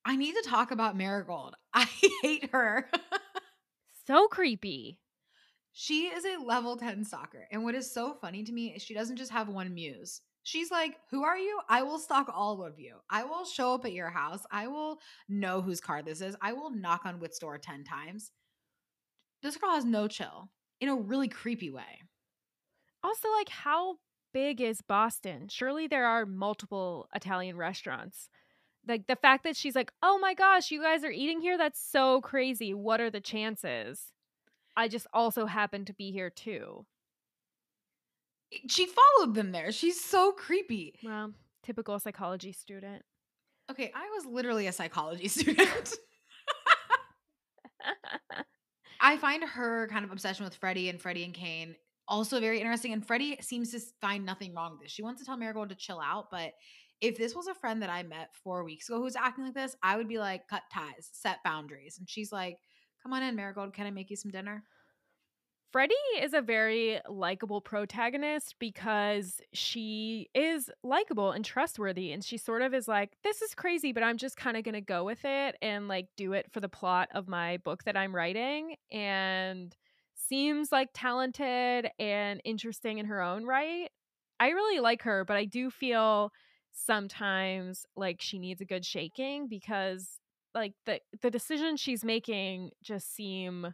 I 0.06 0.16
need 0.16 0.34
to 0.34 0.50
talk 0.50 0.72
about 0.72 0.98
Marigold. 0.98 1.56
I 1.74 1.88
hate 2.22 2.50
her. 2.52 2.90
so 4.08 4.28
creepy. 4.28 5.00
She 5.72 6.08
is 6.08 6.26
a 6.26 6.44
level 6.44 6.78
10 6.78 7.06
stalker. 7.06 7.48
And 7.52 7.64
what 7.64 7.76
is 7.76 7.92
so 7.92 8.16
funny 8.20 8.44
to 8.44 8.52
me 8.52 8.74
is 8.76 8.82
she 8.82 8.94
doesn't 8.94 9.18
just 9.18 9.32
have 9.32 9.48
one 9.48 9.74
muse. 9.74 10.22
She's 10.44 10.72
like, 10.72 10.98
Who 11.12 11.24
are 11.24 11.38
you? 11.38 11.60
I 11.70 11.84
will 11.84 12.00
stalk 12.00 12.28
all 12.34 12.64
of 12.64 12.80
you. 12.80 12.98
I 13.10 13.24
will 13.24 13.46
show 13.46 13.76
up 13.76 13.86
at 13.86 13.94
your 13.94 14.10
house. 14.10 14.42
I 14.52 14.68
will 14.68 15.00
know 15.30 15.62
whose 15.62 15.80
car 15.80 16.02
this 16.02 16.22
is. 16.22 16.36
I 16.42 16.54
will 16.54 16.70
knock 16.70 17.06
on 17.06 17.20
Whit's 17.20 17.40
door 17.40 17.58
10 17.58 17.84
times 17.86 18.32
this 19.44 19.58
girl 19.58 19.72
has 19.72 19.86
no 19.86 20.08
chill 20.08 20.50
in 20.80 20.90
a 20.90 20.96
really 20.96 21.28
creepy 21.28 21.70
way. 21.70 22.02
Also, 23.04 23.28
like, 23.38 23.50
how 23.50 23.98
big 24.34 24.62
is 24.62 24.82
Boston? 24.82 25.48
Surely 25.48 25.88
there 25.88 26.06
are 26.06 26.26
multiple 26.26 27.08
Italian 27.14 27.58
restaurants. 27.58 28.30
Like, 28.88 29.08
the 29.08 29.16
fact 29.16 29.46
that 29.46 29.56
she's 29.56 29.76
like, 29.76 29.92
oh 30.02 30.20
my 30.20 30.34
gosh, 30.34 30.72
you 30.72 30.82
guys 30.82 31.04
are 31.04 31.12
eating 31.12 31.40
here? 31.40 31.58
That's 31.58 31.82
so 31.82 32.20
crazy. 32.20 32.74
What 32.74 33.00
are 33.00 33.10
the 33.10 33.22
chances? 33.22 34.12
I 34.76 34.88
just 34.88 35.08
also 35.14 35.46
happen 35.46 35.86
to 35.86 35.94
be 35.94 36.12
here 36.12 36.30
too. 36.30 36.86
She 38.68 38.88
followed 38.88 39.36
them 39.36 39.52
there. 39.52 39.72
She's 39.72 40.04
so 40.04 40.32
creepy. 40.32 41.00
Well, 41.04 41.32
typical 41.64 41.98
psychology 42.00 42.52
student. 42.52 43.04
Okay, 43.72 43.92
I 43.96 44.10
was 44.16 44.26
literally 44.26 44.68
a 44.68 44.72
psychology 44.72 45.28
student. 45.30 45.94
I 49.02 49.18
find 49.18 49.44
her 49.44 49.88
kind 49.88 50.06
of 50.06 50.12
obsession 50.12 50.46
with 50.46 50.56
Freddie 50.56 50.90
and 50.90 51.02
Freddie 51.02 51.24
and 51.24 51.34
Cain 51.34 51.76
also 52.08 52.40
very 52.40 52.60
interesting. 52.60 52.94
And 52.94 53.06
Freddie 53.06 53.38
seems 53.42 53.72
to 53.72 53.80
find 54.02 54.26
nothing 54.26 54.54
wrong 54.54 54.72
with 54.72 54.82
this. 54.82 54.92
She 54.92 55.04
wants 55.04 55.22
to 55.22 55.26
tell 55.26 55.38
Marigold 55.38 55.70
to 55.70 55.76
chill 55.76 56.00
out, 56.00 56.30
but 56.32 56.54
if 57.02 57.18
this 57.18 57.36
was 57.36 57.48
a 57.48 57.54
friend 57.54 57.82
that 57.82 57.90
I 57.90 58.04
met 58.04 58.30
four 58.44 58.64
weeks 58.64 58.88
ago 58.88 59.00
who's 59.00 59.16
acting 59.16 59.44
like 59.44 59.54
this, 59.54 59.76
I 59.84 59.98
would 59.98 60.08
be 60.08 60.20
like, 60.20 60.48
cut 60.48 60.64
ties, 60.74 61.10
set 61.12 61.38
boundaries. 61.44 61.98
And 62.00 62.10
she's 62.10 62.32
like, 62.32 62.58
come 63.02 63.14
on 63.14 63.24
in, 63.24 63.36
Marigold. 63.36 63.74
Can 63.74 63.86
I 63.86 63.92
make 63.92 64.10
you 64.10 64.16
some 64.16 64.32
dinner? 64.32 64.64
Freddie 65.74 65.96
is 66.22 66.36
a 66.36 66.42
very 66.42 67.00
likable 67.10 67.60
protagonist 67.60 68.56
because 68.60 69.42
she 69.54 70.30
is 70.36 70.70
likable 70.84 71.32
and 71.32 71.44
trustworthy. 71.44 72.12
And 72.12 72.24
she 72.24 72.38
sort 72.38 72.62
of 72.62 72.76
is 72.76 72.88
like, 72.88 73.18
this 73.24 73.42
is 73.42 73.56
crazy, 73.56 73.92
but 73.92 74.04
I'm 74.04 74.18
just 74.18 74.38
kind 74.38 74.56
of 74.56 74.64
going 74.64 74.76
to 74.76 74.82
go 74.82 75.04
with 75.04 75.26
it 75.26 75.58
and 75.64 75.88
like 75.88 76.10
do 76.16 76.34
it 76.34 76.46
for 76.52 76.60
the 76.60 76.70
plot 76.70 77.10
of 77.16 77.28
my 77.28 77.58
book 77.58 77.86
that 77.86 77.98
I'm 77.98 78.16
writing. 78.16 78.76
And 78.92 79.76
seems 80.28 80.72
like 80.72 80.90
talented 80.94 81.90
and 82.00 82.42
interesting 82.44 82.98
in 82.98 83.06
her 83.06 83.22
own 83.22 83.46
right. 83.46 83.90
I 84.40 84.50
really 84.50 84.80
like 84.80 85.04
her, 85.04 85.26
but 85.26 85.38
I 85.38 85.46
do 85.46 85.70
feel 85.70 86.32
sometimes 86.72 87.86
like 87.96 88.22
she 88.22 88.40
needs 88.40 88.62
a 88.62 88.66
good 88.66 88.86
shaking 88.86 89.48
because 89.48 90.20
like 90.56 90.74
the 90.86 91.00
the 91.22 91.32
decisions 91.32 91.80
she's 91.80 92.04
making 92.04 92.72
just 92.82 93.14
seem 93.16 93.74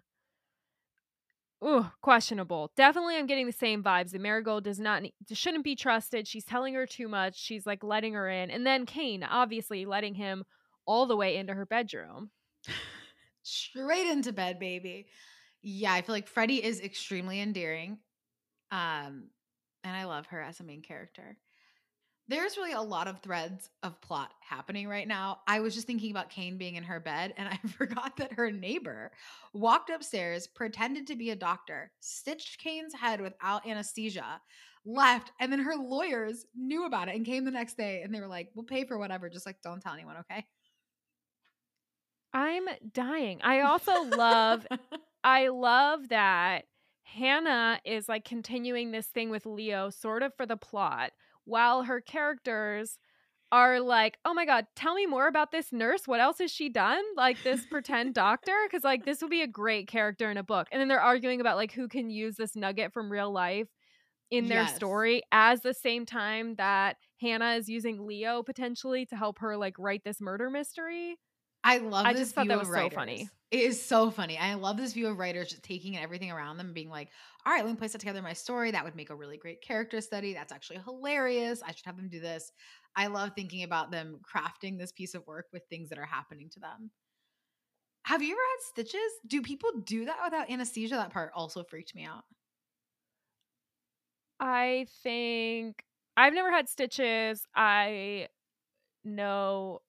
Ooh, 1.63 1.87
questionable. 2.01 2.71
Definitely, 2.77 3.17
I'm 3.17 3.25
getting 3.25 3.45
the 3.45 3.51
same 3.51 3.83
vibes. 3.83 4.11
The 4.11 4.19
Marigold 4.19 4.63
does 4.63 4.79
not 4.79 5.03
shouldn't 5.31 5.65
be 5.65 5.75
trusted. 5.75 6.25
She's 6.25 6.45
telling 6.45 6.73
her 6.73 6.85
too 6.85 7.09
much. 7.09 7.37
She's 7.37 7.65
like 7.65 7.83
letting 7.83 8.13
her 8.13 8.29
in, 8.29 8.49
and 8.49 8.65
then 8.65 8.85
Cain, 8.85 9.23
obviously, 9.23 9.85
letting 9.85 10.15
him 10.15 10.45
all 10.85 11.05
the 11.05 11.17
way 11.17 11.35
into 11.35 11.53
her 11.53 11.65
bedroom, 11.65 12.31
straight 13.43 14.07
into 14.07 14.31
bed, 14.31 14.57
baby. 14.57 15.07
Yeah, 15.61 15.93
I 15.93 16.01
feel 16.01 16.15
like 16.15 16.27
Freddie 16.27 16.63
is 16.63 16.79
extremely 16.79 17.41
endearing, 17.41 17.99
um, 18.71 19.29
and 19.83 19.95
I 19.95 20.05
love 20.05 20.27
her 20.27 20.41
as 20.41 20.59
a 20.59 20.63
main 20.63 20.81
character 20.81 21.37
there's 22.29 22.57
really 22.57 22.73
a 22.73 22.81
lot 22.81 23.07
of 23.07 23.19
threads 23.21 23.71
of 23.81 23.99
plot 24.01 24.31
happening 24.39 24.87
right 24.87 25.07
now. 25.07 25.39
I 25.47 25.61
was 25.61 25.73
just 25.73 25.87
thinking 25.87 26.11
about 26.11 26.29
Cain 26.29 26.59
being 26.59 26.75
in 26.75 26.83
her 26.83 26.99
bed, 26.99 27.33
and 27.37 27.49
I 27.49 27.57
forgot 27.67 28.15
that 28.17 28.33
her 28.33 28.51
neighbor 28.51 29.11
walked 29.51 29.89
upstairs, 29.89 30.47
pretended 30.47 31.07
to 31.07 31.15
be 31.15 31.31
a 31.31 31.35
doctor, 31.35 31.91
stitched 31.99 32.59
Cain's 32.59 32.93
head 32.93 33.19
without 33.19 33.67
anesthesia, 33.67 34.39
left, 34.85 35.31
and 35.39 35.51
then 35.51 35.59
her 35.59 35.75
lawyers 35.75 36.45
knew 36.55 36.85
about 36.85 37.09
it 37.09 37.15
and 37.15 37.25
came 37.25 37.45
the 37.45 37.51
next 37.51 37.77
day 37.77 38.03
and 38.03 38.13
they 38.13 38.21
were 38.21 38.27
like, 38.27 38.49
We'll 38.53 38.63
pay 38.63 38.85
for 38.85 38.99
whatever, 38.99 39.27
just 39.27 39.47
like 39.47 39.61
don't 39.63 39.81
tell 39.81 39.93
anyone, 39.93 40.17
okay? 40.17 40.45
I'm 42.31 42.65
dying. 42.93 43.39
I 43.41 43.61
also 43.61 44.03
love 44.03 44.67
I 45.23 45.49
love 45.49 46.09
that 46.09 46.65
Hannah 47.03 47.79
is 47.85 48.07
like 48.07 48.23
continuing 48.25 48.91
this 48.91 49.07
thing 49.07 49.29
with 49.29 49.45
Leo 49.45 49.89
sort 49.89 50.23
of 50.23 50.33
for 50.35 50.45
the 50.45 50.57
plot 50.57 51.11
while 51.45 51.83
her 51.83 52.01
characters 52.01 52.99
are 53.51 53.79
like, 53.79 54.19
oh 54.25 54.33
my 54.33 54.45
God, 54.45 54.67
tell 54.75 54.93
me 54.93 55.07
more 55.07 55.27
about 55.27 55.51
this 55.51 55.73
nurse. 55.73 56.07
What 56.07 56.19
else 56.19 56.37
has 56.37 56.51
she 56.51 56.69
done? 56.69 57.01
Like 57.17 57.41
this 57.43 57.65
pretend 57.65 58.13
doctor? 58.13 58.55
Because, 58.67 58.83
like, 58.83 59.05
this 59.05 59.21
would 59.21 59.31
be 59.31 59.41
a 59.41 59.47
great 59.47 59.87
character 59.87 60.29
in 60.29 60.37
a 60.37 60.43
book. 60.43 60.67
And 60.71 60.79
then 60.79 60.87
they're 60.87 61.01
arguing 61.01 61.41
about, 61.41 61.57
like, 61.57 61.71
who 61.71 61.87
can 61.87 62.11
use 62.11 62.35
this 62.35 62.55
nugget 62.55 62.93
from 62.93 63.11
real 63.11 63.31
life 63.31 63.67
in 64.29 64.47
their 64.47 64.61
yes. 64.61 64.75
story 64.75 65.23
as 65.31 65.61
the 65.61 65.73
same 65.73 66.05
time 66.05 66.55
that 66.55 66.97
Hannah 67.19 67.55
is 67.55 67.67
using 67.67 68.05
Leo 68.05 68.43
potentially 68.43 69.07
to 69.07 69.15
help 69.15 69.39
her, 69.39 69.57
like, 69.57 69.73
write 69.79 70.03
this 70.03 70.21
murder 70.21 70.51
mystery. 70.51 71.17
I 71.63 71.79
love 71.79 72.05
I 72.05 72.13
just 72.13 72.35
thought 72.35 72.47
that 72.47 72.59
was 72.59 72.67
so 72.67 72.89
funny. 72.91 73.29
It 73.51 73.61
is 73.61 73.83
so 73.83 74.11
funny. 74.11 74.37
I 74.37 74.53
love 74.53 74.77
this 74.77 74.93
view 74.93 75.07
of 75.07 75.17
writers 75.17 75.49
just 75.49 75.63
taking 75.63 75.97
everything 75.97 76.31
around 76.31 76.57
them 76.57 76.67
and 76.67 76.75
being 76.75 76.89
like, 76.89 77.09
all 77.45 77.53
right, 77.53 77.65
let 77.65 77.71
me 77.71 77.77
place 77.77 77.93
that 77.93 77.99
together 77.99 78.21
my 78.21 78.33
story. 78.33 78.69
That 78.69 78.83
would 78.83 78.95
make 78.95 79.09
a 79.09 79.15
really 79.15 79.37
great 79.37 79.61
character 79.61 80.01
study. 80.01 80.33
That's 80.33 80.51
actually 80.51 80.79
hilarious. 80.79 81.63
I 81.63 81.71
should 81.71 81.85
have 81.85 81.97
them 81.97 82.09
do 82.09 82.19
this. 82.19 82.51
I 82.95 83.07
love 83.07 83.31
thinking 83.35 83.63
about 83.63 83.89
them 83.89 84.19
crafting 84.23 84.77
this 84.77 84.91
piece 84.91 85.15
of 85.15 85.25
work 85.25 85.47
with 85.51 85.63
things 85.67 85.89
that 85.89 85.97
are 85.97 86.05
happening 86.05 86.49
to 86.51 86.59
them. 86.59 86.91
Have 88.03 88.21
you 88.21 88.31
ever 88.33 88.41
had 88.41 88.61
stitches? 88.61 89.19
Do 89.25 89.41
people 89.41 89.71
do 89.85 90.03
that 90.05 90.21
without 90.23 90.49
anesthesia? 90.49 90.95
That 90.95 91.11
part 91.11 91.31
also 91.33 91.63
freaked 91.63 91.95
me 91.95 92.03
out. 92.03 92.25
I 94.39 94.87
think 95.03 95.83
I've 96.17 96.33
never 96.33 96.51
had 96.51 96.69
stitches. 96.69 97.45
I 97.55 98.29
know, 99.03 99.81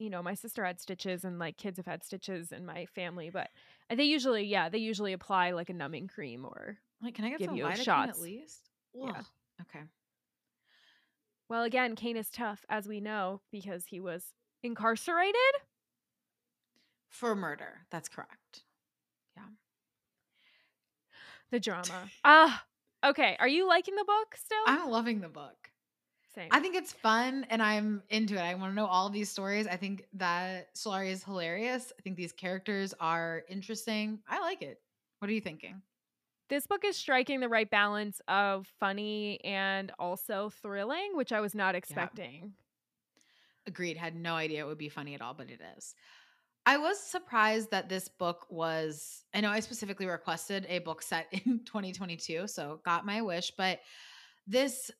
you 0.00 0.10
know, 0.10 0.22
my 0.22 0.34
sister 0.34 0.64
had 0.64 0.80
stitches 0.80 1.24
and 1.24 1.38
like 1.38 1.56
kids 1.58 1.76
have 1.76 1.86
had 1.86 2.02
stitches 2.02 2.50
in 2.52 2.64
my 2.66 2.86
family, 2.86 3.30
but 3.30 3.50
they 3.94 4.04
usually, 4.04 4.44
yeah, 4.44 4.68
they 4.68 4.78
usually 4.78 5.12
apply 5.12 5.52
like 5.52 5.68
a 5.70 5.74
numbing 5.74 6.08
cream 6.08 6.44
or 6.44 6.78
Like, 7.02 7.14
can 7.14 7.24
I 7.26 7.30
get 7.30 7.38
Give 7.38 7.46
some 7.50 7.56
you 7.56 7.64
lidocaine 7.64 7.78
at 7.78 7.84
shots. 7.84 8.18
least? 8.20 8.70
Yeah. 8.94 9.20
Okay. 9.60 9.84
well, 11.48 11.64
again, 11.64 11.94
Cain 11.96 12.16
is 12.16 12.30
tough 12.30 12.64
as 12.70 12.88
we 12.88 13.00
know 13.00 13.42
because 13.52 13.86
he 13.86 14.00
was 14.00 14.32
incarcerated. 14.62 15.34
For 17.08 17.34
murder. 17.34 17.80
That's 17.90 18.08
correct. 18.08 18.62
Yeah. 19.36 19.42
The 21.50 21.60
drama. 21.60 22.08
Ah, 22.24 22.64
okay. 23.04 23.36
Are 23.38 23.48
you 23.48 23.66
liking 23.68 23.96
the 23.96 24.04
book 24.04 24.36
still? 24.36 24.58
I'm 24.66 24.88
loving 24.90 25.20
the 25.20 25.28
book. 25.28 25.70
Same. 26.34 26.48
I 26.52 26.60
think 26.60 26.76
it's 26.76 26.92
fun 26.92 27.44
and 27.50 27.60
I'm 27.60 28.02
into 28.08 28.36
it. 28.36 28.40
I 28.40 28.54
want 28.54 28.70
to 28.70 28.74
know 28.76 28.86
all 28.86 29.08
of 29.08 29.12
these 29.12 29.28
stories. 29.28 29.66
I 29.66 29.76
think 29.76 30.04
that 30.14 30.74
Sulari 30.76 31.10
is 31.10 31.24
hilarious. 31.24 31.92
I 31.98 32.02
think 32.02 32.16
these 32.16 32.32
characters 32.32 32.94
are 33.00 33.42
interesting. 33.48 34.20
I 34.28 34.40
like 34.40 34.62
it. 34.62 34.80
What 35.18 35.28
are 35.28 35.34
you 35.34 35.40
thinking? 35.40 35.82
this 36.50 36.66
book 36.66 36.84
is 36.84 36.96
striking 36.96 37.40
the 37.40 37.48
right 37.48 37.70
balance 37.70 38.20
of 38.28 38.66
funny 38.78 39.42
and 39.44 39.92
also 39.98 40.50
thrilling, 40.50 41.12
which 41.14 41.32
I 41.32 41.40
was 41.40 41.54
not 41.54 41.74
expecting. 41.74 42.52
Agreed. 43.66 43.96
Had 43.96 44.16
no 44.16 44.34
idea 44.34 44.64
it 44.64 44.66
would 44.66 44.76
be 44.76 44.88
funny 44.88 45.14
at 45.14 45.22
all, 45.22 45.32
but 45.32 45.48
it 45.48 45.60
is. 45.78 45.94
I 46.66 46.76
was 46.76 47.00
surprised 47.00 47.70
that 47.70 47.88
this 47.88 48.08
book 48.08 48.46
was, 48.50 49.24
I 49.32 49.40
know 49.40 49.50
I 49.50 49.60
specifically 49.60 50.06
requested 50.06 50.66
a 50.68 50.80
book 50.80 51.02
set 51.02 51.28
in 51.32 51.60
2022, 51.64 52.48
so 52.48 52.80
got 52.84 53.06
my 53.06 53.22
wish, 53.22 53.52
but 53.56 53.80
this 54.46 54.90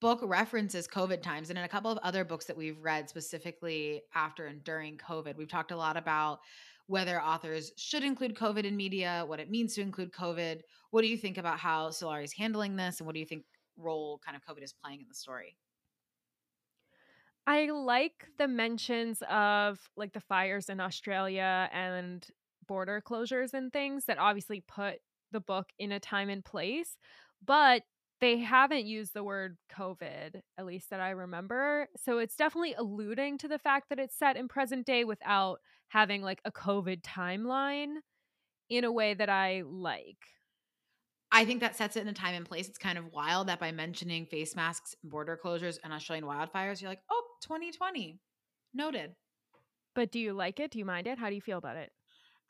book 0.00 0.20
references 0.22 0.86
COVID 0.86 1.22
times. 1.22 1.50
And 1.50 1.58
in 1.58 1.64
a 1.64 1.68
couple 1.68 1.90
of 1.90 1.98
other 1.98 2.24
books 2.24 2.44
that 2.46 2.56
we've 2.56 2.78
read 2.80 3.08
specifically 3.08 4.02
after 4.14 4.46
and 4.46 4.62
during 4.64 4.96
COVID, 4.98 5.36
we've 5.36 5.48
talked 5.48 5.72
a 5.72 5.76
lot 5.76 5.96
about 5.96 6.40
whether 6.86 7.20
authors 7.20 7.72
should 7.76 8.02
include 8.02 8.34
COVID 8.34 8.64
in 8.64 8.76
media, 8.76 9.24
what 9.26 9.40
it 9.40 9.50
means 9.50 9.74
to 9.74 9.82
include 9.82 10.12
COVID. 10.12 10.60
What 10.90 11.02
do 11.02 11.08
you 11.08 11.18
think 11.18 11.36
about 11.36 11.58
how 11.58 11.88
Sulari 11.90 12.24
is 12.24 12.32
handling 12.32 12.76
this? 12.76 13.00
And 13.00 13.06
what 13.06 13.12
do 13.14 13.20
you 13.20 13.26
think 13.26 13.44
role 13.76 14.20
kind 14.24 14.36
of 14.36 14.42
COVID 14.42 14.62
is 14.62 14.72
playing 14.72 15.00
in 15.00 15.06
the 15.08 15.14
story? 15.14 15.56
I 17.46 17.70
like 17.70 18.26
the 18.36 18.48
mentions 18.48 19.22
of 19.30 19.78
like 19.96 20.12
the 20.12 20.20
fires 20.20 20.68
in 20.68 20.80
Australia 20.80 21.68
and 21.72 22.26
border 22.66 23.02
closures 23.06 23.54
and 23.54 23.72
things 23.72 24.04
that 24.04 24.18
obviously 24.18 24.62
put 24.68 24.96
the 25.32 25.40
book 25.40 25.66
in 25.78 25.92
a 25.92 26.00
time 26.00 26.28
and 26.28 26.44
place, 26.44 26.96
but 27.44 27.82
they 28.20 28.38
haven't 28.38 28.86
used 28.86 29.14
the 29.14 29.22
word 29.22 29.56
COVID, 29.72 30.40
at 30.58 30.66
least 30.66 30.90
that 30.90 31.00
I 31.00 31.10
remember. 31.10 31.88
So 31.96 32.18
it's 32.18 32.36
definitely 32.36 32.74
alluding 32.74 33.38
to 33.38 33.48
the 33.48 33.58
fact 33.58 33.88
that 33.90 33.98
it's 33.98 34.18
set 34.18 34.36
in 34.36 34.48
present 34.48 34.86
day 34.86 35.04
without 35.04 35.60
having 35.88 36.22
like 36.22 36.40
a 36.44 36.52
COVID 36.52 37.02
timeline 37.02 37.96
in 38.68 38.84
a 38.84 38.92
way 38.92 39.14
that 39.14 39.28
I 39.28 39.62
like. 39.64 40.18
I 41.30 41.44
think 41.44 41.60
that 41.60 41.76
sets 41.76 41.96
it 41.96 42.02
in 42.02 42.08
a 42.08 42.14
time 42.14 42.34
and 42.34 42.46
place. 42.46 42.68
It's 42.68 42.78
kind 42.78 42.98
of 42.98 43.12
wild 43.12 43.48
that 43.48 43.60
by 43.60 43.70
mentioning 43.70 44.26
face 44.26 44.56
masks, 44.56 44.94
border 45.04 45.38
closures, 45.42 45.78
and 45.84 45.92
Australian 45.92 46.24
wildfires, 46.24 46.80
you're 46.80 46.90
like, 46.90 47.02
oh, 47.10 47.22
2020. 47.42 48.18
Noted. 48.74 49.14
But 49.94 50.10
do 50.10 50.18
you 50.18 50.32
like 50.32 50.58
it? 50.58 50.70
Do 50.70 50.78
you 50.78 50.84
mind 50.84 51.06
it? 51.06 51.18
How 51.18 51.28
do 51.28 51.34
you 51.34 51.40
feel 51.40 51.58
about 51.58 51.76
it? 51.76 51.90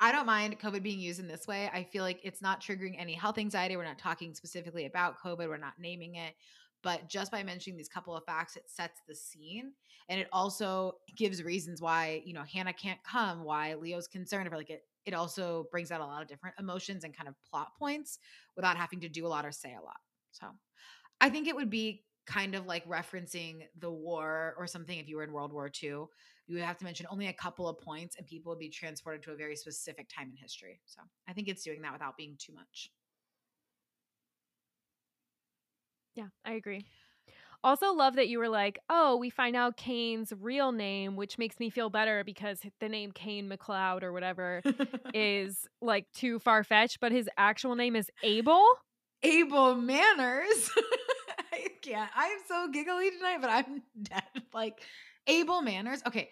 I 0.01 0.13
don't 0.13 0.27
mind 0.27 0.59
COVID 0.61 0.83
being 0.83 1.01
used 1.01 1.19
in 1.19 1.27
this 1.27 1.47
way. 1.47 1.69
I 1.73 1.83
feel 1.83 2.05
like 2.05 2.21
it's 2.23 2.41
not 2.41 2.63
triggering 2.63 2.95
any 2.99 3.15
health 3.15 3.39
anxiety. 3.39 3.77
We're 3.77 3.85
not 3.85 3.99
talking 3.99 4.35
specifically 4.35 4.87
about 4.87 5.19
COVID, 5.19 5.49
we're 5.49 5.57
not 5.57 5.75
naming 5.79 6.15
it. 6.15 6.35
But 6.83 7.09
just 7.09 7.33
by 7.33 7.43
mentioning 7.43 7.77
these 7.77 7.89
couple 7.89 8.17
of 8.17 8.25
facts, 8.25 8.57
it 8.57 8.63
sets 8.67 9.01
the 9.09 9.15
scene. 9.15 9.73
And 10.09 10.21
it 10.21 10.29
also 10.33 10.93
gives 11.17 11.43
reasons 11.43 11.83
why, 11.83 12.23
you 12.25 12.33
know, 12.33 12.45
Hannah 12.45 12.73
can't 12.73 13.03
come, 13.03 13.43
why 13.43 13.75
Leo's 13.75 14.07
concerned 14.07 14.47
about 14.47 14.59
like 14.59 14.71
it. 14.71 14.83
It 15.05 15.15
also 15.15 15.67
brings 15.73 15.91
out 15.91 16.01
a 16.01 16.07
lot 16.07 16.23
of 16.23 16.29
different 16.29 16.55
emotions 16.59 17.03
and 17.03 17.17
kind 17.17 17.29
of 17.29 17.35
plot 17.51 17.69
points 17.79 18.19
without 18.55 18.77
having 18.77 19.01
to 19.01 19.09
do 19.09 19.27
a 19.27 19.29
lot 19.29 19.45
or 19.45 19.53
say 19.53 19.75
a 19.75 19.83
lot. 19.83 19.97
So 20.31 20.47
I 21.21 21.31
think 21.31 21.49
it 21.49 21.57
would 21.57 21.71
be 21.71 22.05
kind 22.29 22.55
of 22.55 22.67
like 22.67 22.87
referencing 22.87 23.63
the 23.81 23.91
war 23.91 24.55
or 24.59 24.67
something 24.67 24.99
if 24.99 25.09
you 25.09 25.17
were 25.17 25.25
in 25.25 25.33
World 25.33 25.53
War 25.53 25.71
II. 25.83 26.05
You 26.47 26.55
would 26.55 26.63
have 26.63 26.77
to 26.79 26.85
mention 26.85 27.07
only 27.11 27.29
a 27.29 27.33
couple 27.33 27.69
of 27.69 27.79
points 27.79 28.17
and 28.17 28.27
people 28.27 28.51
would 28.51 28.59
be 28.59 28.69
transported 28.69 29.23
to 29.23 29.33
a 29.33 29.37
very 29.37 29.57
specific 29.57 30.09
time 30.15 30.29
in 30.31 30.37
history. 30.37 30.81
So 30.87 31.01
I 31.27 31.33
think 31.33 31.49
it's 31.49 31.65
doing 31.65 31.81
that 31.83 31.93
without 31.93 32.17
being 32.17 32.37
too 32.39 32.53
much. 32.53 32.91
Yeah, 36.15 36.27
I 36.45 36.53
agree. 36.53 36.85
Also, 37.65 37.93
love 37.93 38.17
that 38.17 38.29
you 38.29 38.39
were 38.39 38.49
like, 38.49 38.79
oh, 38.89 39.17
we 39.17 39.31
find 39.31 39.57
out 39.57 39.77
Cain's 39.77 40.33
real 40.39 40.71
name, 40.71 41.17
which 41.17 41.39
makes 41.39 41.59
me 41.59 41.71
feel 41.71 41.91
better 41.91 42.23
because 42.25 42.61
the 42.79 42.89
name 42.89 43.11
Cain 43.13 43.51
McLeod 43.51 44.03
or 44.03 44.13
whatever 44.13 44.63
is 45.15 45.67
like 45.81 46.07
too 46.13 46.39
far 46.39 46.63
fetched, 46.63 47.01
but 47.01 47.11
his 47.11 47.29
actual 47.37 47.75
name 47.75 47.97
is 47.97 48.11
Abel. 48.23 48.65
Abel 49.23 49.75
Manners. 49.75 50.71
I 51.89 51.93
can't. 51.93 52.11
I'm 52.15 52.39
so 52.47 52.69
giggly 52.73 53.11
tonight, 53.11 53.39
but 53.41 53.51
I'm 53.51 53.83
dead. 54.03 54.45
Like 54.53 54.81
Abel 55.27 55.63
Manners. 55.63 56.03
Okay. 56.07 56.31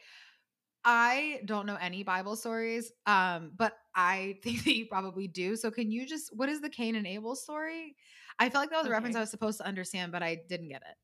I 0.85 1.41
don't 1.45 1.67
know 1.67 1.77
any 1.81 2.05
Bible 2.05 2.37
stories, 2.37 2.93
um, 3.07 3.51
but 3.57 3.77
I 3.95 4.39
think 4.45 4.65
that 4.65 4.77
you 4.77 4.87
probably 4.87 5.27
do. 5.27 5.57
So 5.57 5.71
can 5.71 5.91
you 5.91 6.07
just 6.07 6.31
what 6.35 6.49
is 6.49 6.61
the 6.61 6.71
Cain 6.71 6.95
and 6.95 7.07
Abel 7.07 7.35
story? 7.35 7.97
I 8.39 8.51
felt 8.51 8.63
like 8.63 8.71
that 8.71 8.79
was 8.79 8.87
a 8.87 8.91
reference 8.91 9.17
I 9.17 9.21
was 9.21 9.31
supposed 9.31 9.59
to 9.59 9.67
understand, 9.67 10.13
but 10.13 10.23
I 10.23 10.39
didn't 10.49 10.69
get 10.69 10.83
it. 10.83 10.97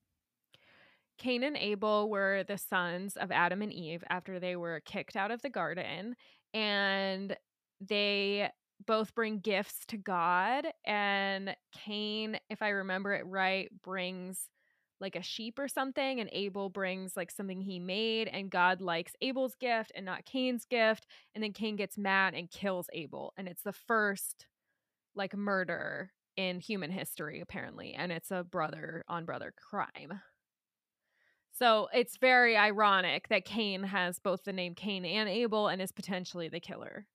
Cain 1.19 1.43
and 1.45 1.57
Abel 1.57 2.11
were 2.11 2.45
the 2.47 2.59
sons 2.59 3.17
of 3.17 3.31
Adam 3.31 3.63
and 3.63 3.73
Eve 3.73 4.05
after 4.11 4.39
they 4.39 4.57
were 4.57 4.81
kicked 4.81 5.17
out 5.17 5.31
of 5.31 5.41
the 5.41 5.51
garden, 5.51 6.15
and 6.53 7.37
they 7.81 8.51
both 8.87 9.15
bring 9.15 9.39
gifts 9.39 9.85
to 9.87 9.97
God. 9.97 10.67
And 10.85 11.57
Cain, 11.73 12.39
if 12.51 12.63
I 12.63 12.69
remember 12.71 13.15
it 13.15 13.27
right, 13.27 13.69
brings 13.83 14.49
like 15.01 15.17
a 15.17 15.23
sheep 15.23 15.59
or 15.59 15.67
something, 15.69 16.21
and 16.21 16.31
Abel 16.33 16.69
brings 16.69 17.17
like 17.17 17.31
something 17.31 17.61
he 17.61 17.79
made, 17.81 18.29
and 18.29 18.51
God 18.51 18.81
likes 18.81 19.13
Abel's 19.21 19.57
gift 19.57 19.91
and 19.95 20.07
not 20.07 20.25
Cain's 20.25 20.65
gift. 20.65 21.07
And 21.35 21.43
then 21.43 21.53
Cain 21.53 21.77
gets 21.77 21.99
mad 21.99 22.35
and 22.35 22.51
kills 22.51 22.87
Abel, 22.93 23.33
and 23.37 23.49
it's 23.49 23.63
the 23.63 23.73
first 23.73 24.47
like 25.15 25.37
murder 25.37 26.13
in 26.37 26.61
human 26.61 26.91
history, 26.91 27.41
apparently, 27.41 27.95
and 27.95 28.13
it's 28.13 28.31
a 28.31 28.45
brother 28.45 29.05
on 29.09 29.25
brother 29.25 29.53
crime. 29.57 30.21
So 31.59 31.89
it's 31.93 32.17
very 32.17 32.57
ironic 32.57 33.29
that 33.29 33.45
Cain 33.45 33.83
has 33.83 34.19
both 34.19 34.45
the 34.45 34.53
name 34.53 34.75
Cain 34.75 35.05
and 35.05 35.29
Abel 35.29 35.69
and 35.69 35.83
is 35.83 35.93
potentially 35.93 36.49
the 36.49 36.61
killer. 36.61 37.07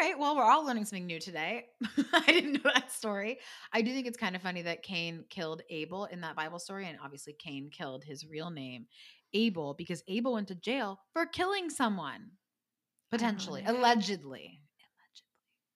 Right. 0.00 0.16
Well, 0.16 0.36
we're 0.36 0.44
all 0.44 0.64
learning 0.64 0.84
something 0.84 1.06
new 1.06 1.18
today. 1.18 1.66
I 2.12 2.26
didn't 2.26 2.64
know 2.64 2.70
that 2.72 2.92
story. 2.92 3.40
I 3.72 3.82
do 3.82 3.92
think 3.92 4.06
it's 4.06 4.16
kind 4.16 4.36
of 4.36 4.42
funny 4.42 4.62
that 4.62 4.82
Cain 4.82 5.24
killed 5.28 5.62
Abel 5.70 6.04
in 6.04 6.20
that 6.20 6.36
Bible 6.36 6.60
story. 6.60 6.86
And 6.86 6.98
obviously, 7.02 7.32
Cain 7.32 7.68
killed 7.72 8.04
his 8.04 8.24
real 8.24 8.50
name, 8.50 8.86
Abel, 9.34 9.74
because 9.74 10.04
Abel 10.06 10.34
went 10.34 10.48
to 10.48 10.54
jail 10.54 11.00
for 11.12 11.26
killing 11.26 11.68
someone. 11.68 12.30
Oh 12.30 13.16
potentially, 13.16 13.62
Ironic. 13.62 13.80
allegedly. 13.80 14.60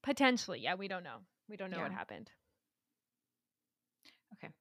Potentially, 0.03 0.61
yeah, 0.61 0.75
we 0.75 0.87
don't 0.87 1.05
know. 1.05 1.19
We 1.49 1.57
don't 1.57 1.71
know 1.71 1.81
what 1.81 1.93
happened. 1.93 2.31
Okay. 4.35 4.53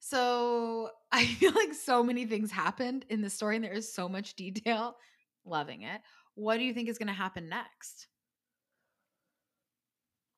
So 0.00 0.90
I 1.12 1.24
feel 1.24 1.52
like 1.52 1.72
so 1.72 2.02
many 2.02 2.26
things 2.26 2.50
happened 2.50 3.06
in 3.08 3.22
the 3.22 3.30
story, 3.30 3.56
and 3.56 3.64
there 3.64 3.72
is 3.72 3.94
so 3.94 4.08
much 4.08 4.34
detail. 4.34 4.96
Loving 5.46 5.82
it. 5.82 6.00
What 6.34 6.58
do 6.58 6.64
you 6.64 6.74
think 6.74 6.88
is 6.88 6.98
going 6.98 7.08
to 7.08 7.14
happen 7.14 7.48
next? 7.48 8.08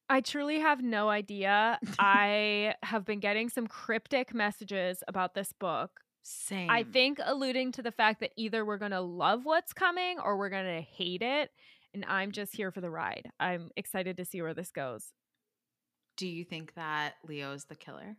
I 0.08 0.20
truly 0.20 0.60
have 0.60 0.82
no 0.82 1.08
idea. 1.08 1.78
I 1.98 2.74
have 2.82 3.04
been 3.04 3.20
getting 3.20 3.48
some 3.48 3.66
cryptic 3.66 4.34
messages 4.34 5.02
about 5.08 5.34
this 5.34 5.52
book. 5.52 6.00
Same. 6.22 6.70
I 6.70 6.82
think 6.82 7.20
alluding 7.24 7.72
to 7.72 7.82
the 7.82 7.92
fact 7.92 8.20
that 8.20 8.32
either 8.36 8.64
we're 8.64 8.78
going 8.78 8.90
to 8.90 9.00
love 9.00 9.44
what's 9.44 9.72
coming 9.72 10.18
or 10.18 10.36
we're 10.36 10.50
going 10.50 10.64
to 10.64 10.80
hate 10.80 11.22
it. 11.22 11.50
And 11.94 12.04
I'm 12.06 12.32
just 12.32 12.54
here 12.54 12.72
for 12.72 12.80
the 12.80 12.90
ride. 12.90 13.30
I'm 13.38 13.70
excited 13.76 14.16
to 14.16 14.24
see 14.24 14.42
where 14.42 14.54
this 14.54 14.70
goes. 14.70 15.12
Do 16.16 16.26
you 16.26 16.44
think 16.44 16.74
that 16.74 17.14
Leo's 17.24 17.64
the 17.64 17.76
killer? 17.76 18.16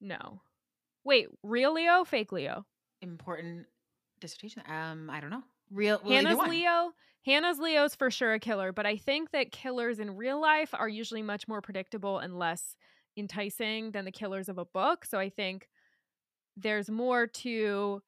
No. 0.00 0.40
Wait, 1.04 1.28
real 1.42 1.72
Leo, 1.72 2.04
fake 2.04 2.32
Leo? 2.32 2.66
Important 3.00 3.66
dissertation. 4.20 4.62
Um, 4.68 5.08
I 5.08 5.20
don't 5.20 5.30
know. 5.30 5.42
Real 5.70 6.00
well, 6.04 6.12
Hannah's 6.12 6.48
Leo. 6.48 6.92
Hannah's 7.24 7.58
Leo's 7.58 7.94
for 7.94 8.10
sure 8.10 8.32
a 8.32 8.40
killer, 8.40 8.72
but 8.72 8.86
I 8.86 8.96
think 8.96 9.30
that 9.32 9.52
killers 9.52 9.98
in 9.98 10.16
real 10.16 10.40
life 10.40 10.70
are 10.72 10.88
usually 10.88 11.22
much 11.22 11.46
more 11.46 11.60
predictable 11.60 12.18
and 12.18 12.38
less 12.38 12.76
enticing 13.16 13.90
than 13.90 14.04
the 14.04 14.12
killers 14.12 14.48
of 14.48 14.58
a 14.58 14.64
book. 14.64 15.04
So 15.04 15.18
I 15.18 15.28
think 15.28 15.68
there's 16.56 16.90
more 16.90 17.26
to 17.26 18.02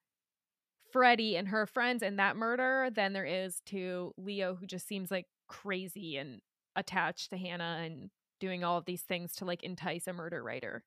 Freddie 0.90 1.36
and 1.36 1.48
her 1.48 1.66
friends 1.66 2.02
and 2.02 2.18
that 2.18 2.36
murder 2.36 2.88
than 2.94 3.12
there 3.12 3.24
is 3.24 3.60
to 3.66 4.12
Leo, 4.16 4.54
who 4.54 4.66
just 4.66 4.86
seems 4.86 5.10
like 5.10 5.26
crazy 5.46 6.16
and 6.16 6.40
attached 6.76 7.30
to 7.30 7.36
Hannah 7.36 7.82
and 7.84 8.10
doing 8.40 8.64
all 8.64 8.78
of 8.78 8.86
these 8.86 9.02
things 9.02 9.32
to 9.36 9.44
like 9.44 9.62
entice 9.62 10.06
a 10.06 10.12
murder 10.12 10.42
writer. 10.42 10.84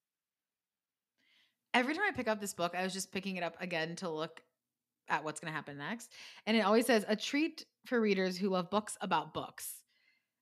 Every 1.74 1.94
time 1.94 2.04
I 2.08 2.12
pick 2.12 2.28
up 2.28 2.42
this 2.42 2.54
book, 2.54 2.74
I 2.76 2.84
was 2.84 2.94
just 2.94 3.12
picking 3.12 3.36
it 3.36 3.44
up 3.44 3.56
again 3.62 3.96
to 3.98 4.10
look 4.10 4.42
at 5.10 5.24
what's 5.24 5.40
going 5.40 5.52
to 5.52 5.56
happen 5.56 5.78
next. 5.78 6.12
And 6.46 6.58
it 6.58 6.62
always 6.62 6.86
says 6.86 7.06
a 7.08 7.16
treat 7.16 7.66
for 7.86 8.00
readers 8.00 8.38
who 8.38 8.50
love 8.50 8.70
books 8.70 8.98
about 9.02 9.34
books. 9.34 9.82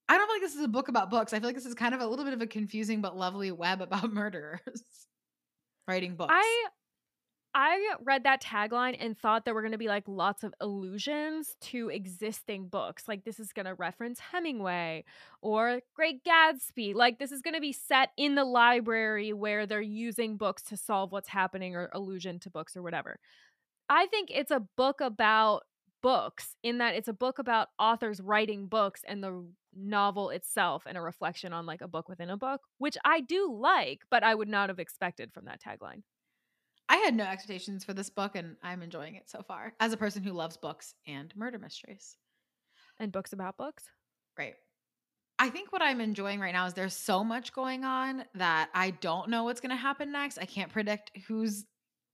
I 0.10 0.18
don't 0.18 0.28
feel 0.28 0.36
like 0.36 0.42
this 0.42 0.56
is 0.56 0.64
a 0.64 0.68
book 0.68 0.90
about 0.90 1.10
books. 1.10 1.34
I 1.34 1.40
feel 1.40 1.48
like 1.48 1.56
this 1.56 1.66
is 1.66 1.74
kind 1.74 1.96
of 1.96 2.02
a 2.02 2.08
little 2.08 2.26
bit 2.26 2.34
of 2.34 2.42
a 2.42 2.48
confusing 2.48 3.02
but 3.02 3.18
lovely 3.18 3.52
web 3.52 3.82
about 3.82 4.12
murderers 4.14 4.62
writing 5.88 6.16
books. 6.16 6.34
I 6.36 6.68
I 7.56 7.94
read 8.04 8.24
that 8.24 8.42
tagline 8.42 8.98
and 9.00 9.16
thought 9.16 9.46
there 9.46 9.54
were 9.54 9.62
going 9.62 9.74
to 9.74 9.78
be 9.78 9.88
like 9.88 10.06
lots 10.08 10.44
of 10.44 10.56
allusions 10.60 11.56
to 11.62 11.90
existing 11.90 12.68
books. 12.68 13.08
Like 13.08 13.26
this 13.26 13.40
is 13.40 13.54
going 13.54 13.68
to 13.68 13.76
reference 13.76 14.20
Hemingway 14.20 15.06
or 15.42 15.82
Great 15.96 16.24
Gatsby. 16.24 16.96
Like 16.96 17.20
this 17.20 17.32
is 17.32 17.44
going 17.44 17.54
to 17.54 17.62
be 17.62 17.72
set 17.72 18.10
in 18.18 18.34
the 18.34 18.44
library 18.44 19.34
where 19.34 19.68
they're 19.68 19.82
using 19.82 20.36
books 20.36 20.64
to 20.64 20.78
solve 20.78 21.12
what's 21.12 21.30
happening 21.30 21.76
or 21.76 21.92
allusion 21.94 22.40
to 22.40 22.50
books 22.50 22.76
or 22.76 22.82
whatever. 22.82 23.20
I 23.90 24.06
think 24.08 24.30
it's 24.32 24.52
a 24.52 24.66
book 24.78 25.02
about 25.02 25.64
books 26.02 26.56
in 26.64 26.80
that 26.80 26.96
it's 26.96 27.08
a 27.08 27.14
book 27.14 27.40
about 27.40 27.70
authors 27.80 28.22
writing 28.22 28.68
books 28.68 29.02
and 29.08 29.24
the 29.24 29.46
novel 29.76 30.30
itself 30.30 30.84
and 30.86 30.98
a 30.98 31.02
reflection 31.02 31.54
on 31.54 31.66
like 31.66 31.82
a 31.82 31.88
book 31.88 32.10
within 32.10 32.30
a 32.30 32.38
book, 32.38 32.62
which 32.78 32.98
I 33.06 33.22
do 33.22 33.52
like, 33.52 34.02
but 34.12 34.24
I 34.24 34.36
would 34.36 34.50
not 34.50 34.70
have 34.70 34.80
expected 34.80 35.32
from 35.34 35.46
that 35.46 35.62
tagline. 35.62 36.04
I 36.90 36.98
had 36.98 37.16
no 37.16 37.24
expectations 37.24 37.84
for 37.84 37.94
this 37.94 38.10
book 38.10 38.36
and 38.36 38.58
I'm 38.62 38.84
enjoying 38.84 39.16
it 39.16 39.30
so 39.30 39.42
far 39.42 39.74
as 39.80 39.94
a 39.94 39.98
person 39.98 40.22
who 40.24 40.34
loves 40.34 40.58
books 40.58 40.94
and 41.08 41.34
murder 41.36 41.58
mysteries. 41.58 42.18
And 43.00 43.12
books 43.12 43.34
about 43.34 43.58
books? 43.58 43.86
Right. 44.38 44.56
I 45.40 45.50
think 45.50 45.72
what 45.72 45.82
I'm 45.82 46.00
enjoying 46.00 46.40
right 46.40 46.54
now 46.54 46.66
is 46.68 46.74
there's 46.74 46.94
so 46.94 47.24
much 47.24 47.54
going 47.54 47.84
on 47.84 48.26
that 48.36 48.70
I 48.74 48.92
don't 48.92 49.30
know 49.30 49.46
what's 49.46 49.62
going 49.62 49.72
to 49.72 49.76
happen 49.76 50.12
next. 50.12 50.38
I 50.38 50.46
can't 50.46 50.72
predict 50.72 51.12
who's 51.28 51.66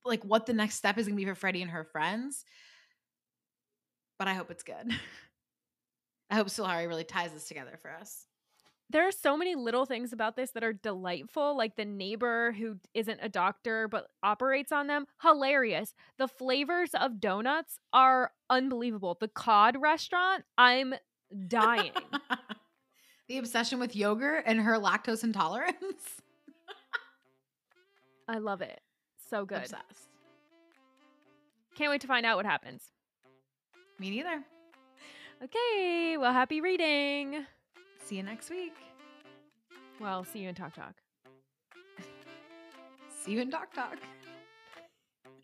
like 0.06 0.24
what 0.24 0.46
the 0.46 0.53
next 0.53 0.75
step 0.75 0.98
is 0.98 1.08
going 1.08 1.18
to 1.18 1.24
be 1.24 1.29
for 1.29 1.36
Freddie 1.36 1.62
and 1.62 1.72
her 1.72 1.84
friends. 1.84 2.46
But 4.18 4.27
I 4.27 4.34
hope 4.34 4.51
it's 4.51 4.63
good. 4.63 4.91
I 6.29 6.36
hope 6.36 6.48
Sulari 6.48 6.88
really 6.88 7.03
ties 7.03 7.32
this 7.32 7.48
together 7.48 7.77
for 7.82 7.91
us. 7.91 8.25
There 8.91 9.08
are 9.08 9.12
so 9.12 9.38
many 9.38 9.53
little 9.53 9.86
things 9.86 10.13
about 10.13 10.36
this 10.36 10.51
that 10.51 10.63
are 10.63 10.74
delightful 10.74 11.56
like 11.56 11.75
the 11.75 11.86
neighbor 11.86 12.51
who 12.53 12.77
isn't 12.96 13.20
a 13.22 13.29
doctor 13.29 13.88
but 13.88 14.08
operates 14.24 14.72
on 14.72 14.88
them 14.88 15.06
hilarious. 15.22 15.94
The 16.18 16.27
flavors 16.27 16.89
of 16.96 17.20
donuts 17.20 17.79
are 17.94 18.32
unbelievable. 18.50 19.15
The 19.20 19.27
cod 19.27 19.77
restaurant 19.79 20.44
i'm 20.58 20.96
dying. 21.48 21.91
The 23.27 23.38
obsession 23.38 23.79
with 23.79 23.96
yogurt 23.96 24.46
and 24.48 24.60
her 24.60 24.79
lactose 24.79 25.24
intolerance. 25.24 26.20
I 28.27 28.39
love 28.39 28.62
it 28.62 28.82
so 29.29 29.45
good 29.45 29.59
obsessed 29.59 30.09
can't 31.75 31.91
wait 31.91 32.01
to 32.01 32.07
find 32.07 32.25
out 32.25 32.36
what 32.36 32.45
happens 32.45 32.91
me 34.00 34.09
neither 34.09 34.43
okay 35.43 36.17
well 36.17 36.33
happy 36.33 36.62
reading 36.62 37.45
See 38.09 38.15
you 38.15 38.24
next 38.24 38.50
week. 38.50 38.74
Well, 40.00 40.24
see 40.24 40.39
you 40.39 40.50
in 40.50 40.55
Talk 40.55 40.74
Talk. 40.74 40.96
see 43.24 43.33
you 43.33 43.42
in 43.42 43.51
Talk 43.51 43.72
Talk. 43.72 43.98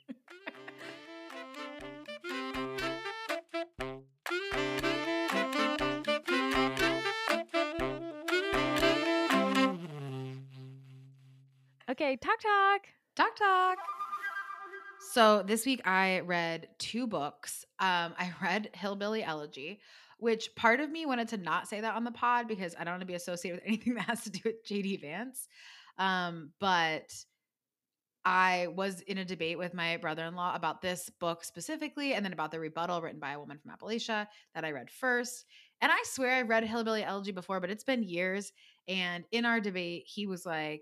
okay, 11.92 12.18
Talk 12.18 12.40
Talk. 12.40 12.88
Talk 13.16 13.34
Talk. 13.38 13.78
So 15.14 15.42
this 15.42 15.66
week 15.66 15.82
I 15.88 16.20
read 16.22 16.68
two 16.80 17.08
books. 17.08 17.64
Um, 17.80 18.14
I 18.20 18.34
read 18.42 18.70
Hillbilly 18.74 19.24
Elegy, 19.24 19.80
which 20.18 20.54
part 20.56 20.82
of 20.82 20.92
me 20.92 21.06
wanted 21.06 21.30
to 21.30 21.38
not 21.38 21.70
say 21.70 21.80
that 21.80 21.96
on 21.96 22.04
the 22.04 22.12
pod 22.12 22.50
because 22.50 22.76
I 22.78 22.84
don't 22.84 22.94
want 22.94 23.02
to 23.02 23.08
be 23.08 23.14
associated 23.14 23.62
with 23.62 23.68
anything 23.68 23.94
that 23.96 24.04
has 24.04 24.24
to 24.26 24.32
do 24.32 24.42
with 24.44 24.66
JD 24.66 25.00
Vance. 25.02 25.48
Um, 25.98 26.52
but 26.60 27.14
I 28.26 28.68
was 28.76 29.00
in 29.02 29.20
a 29.20 29.24
debate 29.24 29.58
with 29.58 29.74
my 29.74 29.96
brother 29.96 30.26
in 30.26 30.36
law 30.36 30.54
about 30.54 30.82
this 30.82 31.10
book 31.22 31.46
specifically, 31.46 32.16
and 32.16 32.26
then 32.26 32.34
about 32.34 32.52
the 32.52 32.60
rebuttal 32.60 33.02
written 33.02 33.20
by 33.20 33.32
a 33.32 33.40
woman 33.40 33.60
from 33.60 33.72
Appalachia 33.72 34.28
that 34.56 34.66
I 34.66 34.72
read 34.72 34.90
first. 34.90 35.46
And 35.80 35.90
I 35.90 36.04
swear 36.06 36.32
I've 36.32 36.50
read 36.50 36.66
Hillbilly 36.66 37.04
Elegy 37.04 37.32
before, 37.32 37.62
but 37.62 37.70
it's 37.70 37.84
been 37.84 38.04
years. 38.04 38.52
And 38.90 39.24
in 39.32 39.46
our 39.46 39.62
debate, 39.62 40.04
he 40.08 40.26
was 40.26 40.46
like, 40.46 40.82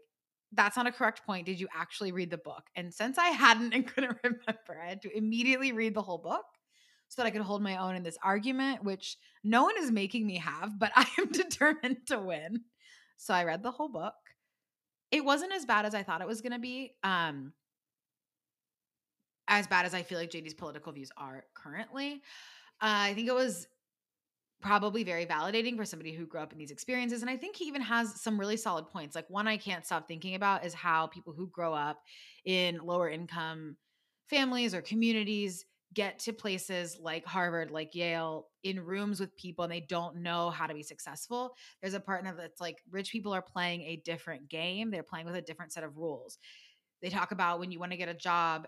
that's 0.56 0.78
not 0.78 0.88
a 0.88 0.92
correct 0.92 1.26
point. 1.26 1.46
Did 1.46 1.60
you 1.60 1.68
actually 1.74 2.12
read 2.12 2.30
the 2.30 2.38
book? 2.38 2.64
And 2.76 2.94
since 2.94 3.18
I 3.18 3.28
hadn't 3.28 3.74
and 3.74 3.88
couldn't 3.88 4.18
remember, 4.24 4.80
I 4.82 4.90
had 4.90 5.02
to 5.04 5.18
immediately 5.18 5.72
read 5.72 5.94
the 5.94 6.02
whole 6.02 6.18
book 6.18 6.46
so 7.10 7.22
that 7.22 7.28
I 7.28 7.32
could 7.32 7.42
hold 7.42 7.62
my 7.62 7.78
own 7.78 7.96
in 7.96 8.04
this 8.04 8.18
argument, 8.24 8.84
which 8.84 9.18
no 9.44 9.64
one 9.64 9.76
is 9.78 9.92
making 9.92 10.26
me 10.26 10.38
have, 10.38 10.80
but 10.80 10.92
I 10.96 11.06
am 11.20 11.32
determined 11.32 12.08
to 12.08 12.20
win. 12.20 12.62
So 13.18 13.34
I 13.34 13.44
read 13.44 13.64
the 13.64 13.72
whole 13.72 13.90
book. 13.90 14.14
It 15.12 15.24
wasn't 15.24 15.54
as 15.54 15.66
bad 15.66 15.86
as 15.86 15.94
I 15.94 16.04
thought 16.04 16.22
it 16.22 16.28
was 16.28 16.42
going 16.42 16.54
to 16.54 16.60
be. 16.60 16.96
Um, 17.04 17.54
as 19.48 19.68
bad 19.68 19.86
as 19.86 19.94
I 19.94 20.02
feel 20.02 20.18
like 20.18 20.32
JD's 20.32 20.54
political 20.54 20.92
views 20.92 21.12
are 21.18 21.44
currently. 21.54 22.22
Uh, 22.82 23.12
I 23.12 23.14
think 23.14 23.28
it 23.28 23.36
was 23.36 23.68
probably 24.64 25.04
very 25.04 25.26
validating 25.26 25.78
for 25.78 25.86
somebody 25.86 26.14
who 26.14 26.26
grew 26.26 26.40
up 26.40 26.52
in 26.52 26.58
these 26.58 26.72
experiences. 26.72 27.22
And 27.22 27.30
I 27.30 27.38
think 27.38 27.56
he 27.56 27.66
even 27.66 27.82
has 27.82 28.20
some 28.22 28.40
really 28.40 28.58
solid 28.58 28.88
points. 28.88 29.16
Like, 29.16 29.30
one 29.30 29.48
I 29.48 29.58
can't 29.58 29.86
stop 29.86 30.08
thinking 30.08 30.36
about 30.36 30.66
is 30.66 30.74
how 30.74 31.08
people 31.08 31.34
who 31.34 31.48
grow 31.48 31.74
up 31.74 32.02
in 32.46 32.80
lower 32.80 33.10
income 33.10 33.76
families 34.30 34.74
or 34.74 34.82
communities 34.82 35.66
get 35.94 36.18
to 36.20 36.34
places 36.34 36.98
like 37.00 37.26
Harvard, 37.26 37.70
like 37.70 37.94
Yale, 37.94 38.48
in 38.64 38.80
rooms 38.80 39.20
with 39.20 39.36
people 39.36 39.64
and 39.64 39.72
they 39.72 39.82
don't 39.82 40.16
know 40.18 40.50
how 40.50 40.66
to 40.66 40.74
be 40.74 40.82
successful. 40.82 41.54
There's 41.82 41.94
a 41.94 42.00
part 42.00 42.24
partner 42.24 42.42
that's 42.42 42.62
like 42.62 42.78
rich 42.90 43.12
people 43.12 43.34
are 43.34 43.42
playing 43.42 43.82
a 43.82 43.98
different 43.98 44.50
game. 44.50 44.90
They're 44.90 45.04
playing 45.04 45.26
with 45.26 45.36
a 45.36 45.42
different 45.42 45.74
set 45.74 45.84
of 45.84 45.98
rules. 45.98 46.38
They 47.02 47.10
talk 47.10 47.32
about 47.32 47.60
when 47.60 47.72
you 47.72 47.80
want 47.80 47.92
to 47.92 47.98
get 47.98 48.10
a 48.10 48.14
job, 48.14 48.68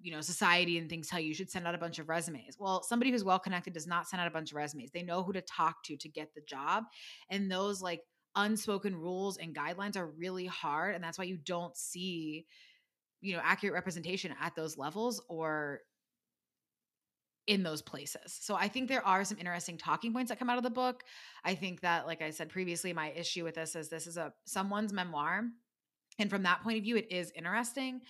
you 0.00 0.12
know, 0.12 0.20
society 0.20 0.78
and 0.78 0.88
things 0.88 1.08
tell 1.08 1.18
you 1.18 1.28
you 1.28 1.34
should 1.34 1.50
send 1.50 1.66
out 1.66 1.74
a 1.74 1.78
bunch 1.78 1.98
of 1.98 2.08
resumes. 2.08 2.56
Well, 2.58 2.82
somebody 2.82 3.10
who's 3.10 3.24
well 3.24 3.38
connected 3.38 3.72
does 3.72 3.86
not 3.86 4.08
send 4.08 4.20
out 4.20 4.28
a 4.28 4.32
bunch 4.32 4.52
of 4.52 4.56
resumes. 4.56 4.90
They 4.90 5.02
know 5.02 5.22
who 5.22 5.32
to 5.32 5.40
talk 5.40 5.82
to 5.84 5.96
to 5.96 6.08
get 6.08 6.34
the 6.34 6.42
job. 6.42 6.84
And 7.30 7.50
those 7.50 7.82
like 7.82 8.02
unspoken 8.34 8.94
rules 8.94 9.38
and 9.38 9.54
guidelines 9.54 9.96
are 9.96 10.06
really 10.06 10.46
hard. 10.46 10.94
And 10.94 11.02
that's 11.02 11.18
why 11.18 11.24
you 11.24 11.38
don't 11.38 11.76
see, 11.76 12.46
you 13.20 13.34
know, 13.34 13.40
accurate 13.42 13.74
representation 13.74 14.34
at 14.40 14.54
those 14.54 14.76
levels 14.76 15.22
or 15.28 15.80
in 17.46 17.62
those 17.62 17.80
places. 17.80 18.38
So 18.40 18.56
I 18.56 18.68
think 18.68 18.88
there 18.88 19.06
are 19.06 19.24
some 19.24 19.38
interesting 19.38 19.78
talking 19.78 20.12
points 20.12 20.30
that 20.30 20.38
come 20.38 20.50
out 20.50 20.58
of 20.58 20.64
the 20.64 20.70
book. 20.70 21.04
I 21.44 21.54
think 21.54 21.80
that 21.80 22.06
like 22.06 22.20
I 22.20 22.30
said 22.30 22.48
previously 22.48 22.92
my 22.92 23.12
issue 23.12 23.44
with 23.44 23.54
this 23.54 23.76
is 23.76 23.88
this 23.88 24.06
is 24.06 24.16
a 24.16 24.32
someone's 24.44 24.92
memoir 24.92 25.44
and 26.18 26.30
from 26.30 26.42
that 26.42 26.62
point 26.62 26.78
of 26.78 26.84
view 26.84 26.96
it 26.96 27.10
is 27.10 27.32
interesting, 27.36 28.00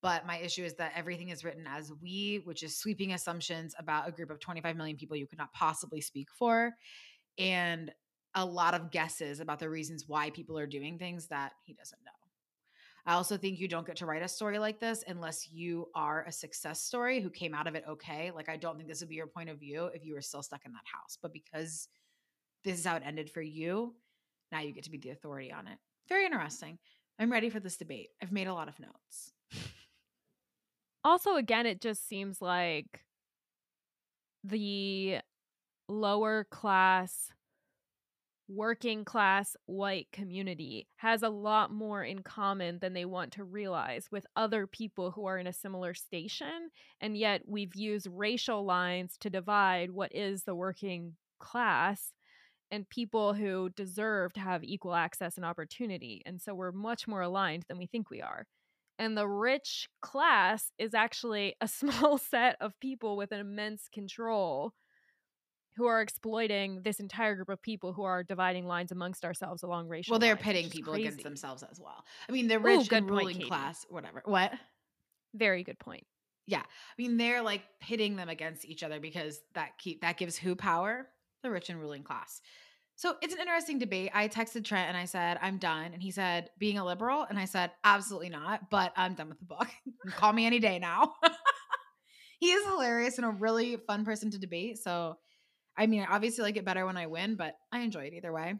but 0.00 0.26
my 0.26 0.38
issue 0.38 0.64
is 0.64 0.74
that 0.74 0.92
everything 0.94 1.30
is 1.30 1.44
written 1.44 1.66
as 1.66 1.92
we, 2.00 2.40
which 2.44 2.62
is 2.62 2.76
sweeping 2.76 3.12
assumptions 3.12 3.74
about 3.78 4.08
a 4.08 4.12
group 4.12 4.30
of 4.30 4.40
25 4.40 4.76
million 4.76 4.96
people 4.96 5.16
you 5.16 5.26
could 5.26 5.38
not 5.38 5.52
possibly 5.52 6.00
speak 6.00 6.28
for 6.30 6.74
and 7.38 7.92
a 8.34 8.44
lot 8.44 8.74
of 8.74 8.90
guesses 8.90 9.40
about 9.40 9.58
the 9.58 9.68
reasons 9.68 10.04
why 10.06 10.30
people 10.30 10.58
are 10.58 10.66
doing 10.66 10.98
things 10.98 11.26
that 11.28 11.52
he 11.64 11.72
doesn't 11.72 12.04
know. 12.04 12.12
I 13.06 13.14
also 13.14 13.38
think 13.38 13.58
you 13.58 13.68
don't 13.68 13.86
get 13.86 13.96
to 13.96 14.06
write 14.06 14.22
a 14.22 14.28
story 14.28 14.58
like 14.58 14.80
this 14.80 15.02
unless 15.06 15.50
you 15.50 15.88
are 15.94 16.24
a 16.24 16.32
success 16.32 16.82
story 16.82 17.20
who 17.20 17.30
came 17.30 17.54
out 17.54 17.66
of 17.66 17.74
it 17.74 17.84
okay. 17.88 18.30
Like, 18.30 18.50
I 18.50 18.56
don't 18.56 18.76
think 18.76 18.88
this 18.88 19.00
would 19.00 19.08
be 19.08 19.14
your 19.14 19.26
point 19.26 19.48
of 19.48 19.58
view 19.58 19.86
if 19.94 20.04
you 20.04 20.12
were 20.12 20.20
still 20.20 20.42
stuck 20.42 20.66
in 20.66 20.72
that 20.72 20.84
house. 20.84 21.16
But 21.20 21.32
because 21.32 21.88
this 22.64 22.78
is 22.78 22.84
how 22.84 22.96
it 22.96 23.02
ended 23.06 23.30
for 23.30 23.40
you, 23.40 23.94
now 24.52 24.60
you 24.60 24.72
get 24.72 24.84
to 24.84 24.90
be 24.90 24.98
the 24.98 25.10
authority 25.10 25.50
on 25.50 25.66
it. 25.68 25.78
Very 26.08 26.26
interesting. 26.26 26.78
I'm 27.18 27.32
ready 27.32 27.48
for 27.48 27.60
this 27.60 27.78
debate. 27.78 28.10
I've 28.22 28.32
made 28.32 28.46
a 28.46 28.54
lot 28.54 28.68
of 28.68 28.78
notes. 28.78 29.32
Also, 31.08 31.36
again, 31.36 31.64
it 31.64 31.80
just 31.80 32.06
seems 32.06 32.42
like 32.42 33.02
the 34.44 35.20
lower 35.88 36.46
class 36.50 37.32
working 38.46 39.06
class 39.06 39.56
white 39.64 40.08
community 40.12 40.86
has 40.96 41.22
a 41.22 41.30
lot 41.30 41.72
more 41.72 42.04
in 42.04 42.18
common 42.18 42.78
than 42.80 42.92
they 42.92 43.06
want 43.06 43.32
to 43.32 43.44
realize 43.44 44.08
with 44.12 44.26
other 44.36 44.66
people 44.66 45.10
who 45.10 45.24
are 45.24 45.38
in 45.38 45.46
a 45.46 45.52
similar 45.52 45.94
station. 45.94 46.68
And 47.00 47.16
yet 47.16 47.40
we've 47.46 47.74
used 47.74 48.06
racial 48.10 48.66
lines 48.66 49.16
to 49.20 49.30
divide 49.30 49.90
what 49.90 50.14
is 50.14 50.42
the 50.42 50.54
working 50.54 51.16
class 51.40 52.12
and 52.70 52.86
people 52.90 53.32
who 53.32 53.70
deserve 53.70 54.34
to 54.34 54.40
have 54.40 54.62
equal 54.62 54.94
access 54.94 55.38
and 55.38 55.46
opportunity. 55.46 56.20
And 56.26 56.38
so 56.38 56.54
we're 56.54 56.70
much 56.70 57.08
more 57.08 57.22
aligned 57.22 57.64
than 57.66 57.78
we 57.78 57.86
think 57.86 58.10
we 58.10 58.20
are. 58.20 58.44
And 58.98 59.16
the 59.16 59.28
rich 59.28 59.88
class 60.02 60.72
is 60.78 60.94
actually 60.94 61.54
a 61.60 61.68
small 61.80 62.18
set 62.18 62.56
of 62.60 62.78
people 62.80 63.16
with 63.16 63.32
an 63.32 63.40
immense 63.40 63.88
control 63.92 64.74
who 65.76 65.86
are 65.86 66.02
exploiting 66.02 66.82
this 66.82 66.98
entire 66.98 67.36
group 67.36 67.48
of 67.48 67.62
people 67.62 67.92
who 67.92 68.02
are 68.02 68.24
dividing 68.24 68.66
lines 68.66 68.90
amongst 68.90 69.24
ourselves 69.24 69.62
along 69.62 69.86
racial 69.86 70.12
Well, 70.12 70.18
they're 70.18 70.34
lines, 70.34 70.44
pitting 70.44 70.70
people 70.70 70.92
crazy. 70.92 71.06
against 71.06 71.22
themselves 71.22 71.62
as 71.62 71.80
well. 71.80 72.04
I 72.28 72.32
mean, 72.32 72.48
the 72.48 72.58
rich 72.58 72.88
good 72.88 72.98
and 72.98 73.10
ruling 73.10 73.40
class, 73.40 73.86
whatever. 73.88 74.22
What? 74.24 74.52
Very 75.34 75.62
good 75.62 75.78
point. 75.78 76.04
Yeah, 76.48 76.62
I 76.62 76.94
mean, 76.96 77.16
they're 77.16 77.42
like 77.42 77.62
pitting 77.80 78.16
them 78.16 78.28
against 78.28 78.64
each 78.64 78.82
other 78.82 78.98
because 78.98 79.40
that 79.54 79.78
keep 79.78 80.00
that 80.00 80.16
gives 80.16 80.36
who 80.36 80.56
power? 80.56 81.06
The 81.42 81.50
rich 81.50 81.68
and 81.68 81.78
ruling 81.78 82.02
class. 82.02 82.40
So 82.98 83.14
it's 83.22 83.32
an 83.32 83.38
interesting 83.38 83.78
debate. 83.78 84.10
I 84.12 84.26
texted 84.26 84.64
Trent 84.64 84.88
and 84.88 84.96
I 84.96 85.04
said, 85.04 85.38
I'm 85.40 85.58
done. 85.58 85.92
And 85.94 86.02
he 86.02 86.10
said, 86.10 86.50
being 86.58 86.78
a 86.78 86.84
liberal. 86.84 87.24
And 87.30 87.38
I 87.38 87.44
said, 87.44 87.70
absolutely 87.84 88.28
not, 88.28 88.70
but 88.70 88.92
I'm 88.96 89.14
done 89.14 89.28
with 89.28 89.38
the 89.38 89.44
book. 89.44 89.68
Call 90.16 90.32
me 90.32 90.46
any 90.46 90.58
day 90.58 90.80
now. 90.80 91.14
he 92.40 92.50
is 92.50 92.66
hilarious 92.66 93.16
and 93.18 93.24
a 93.24 93.30
really 93.30 93.76
fun 93.86 94.04
person 94.04 94.32
to 94.32 94.38
debate. 94.38 94.78
So, 94.78 95.16
I 95.76 95.86
mean, 95.86 96.02
I 96.02 96.12
obviously 96.12 96.42
like 96.42 96.56
it 96.56 96.64
better 96.64 96.84
when 96.86 96.96
I 96.96 97.06
win, 97.06 97.36
but 97.36 97.54
I 97.70 97.82
enjoy 97.82 98.06
it 98.06 98.14
either 98.14 98.32
way. 98.32 98.56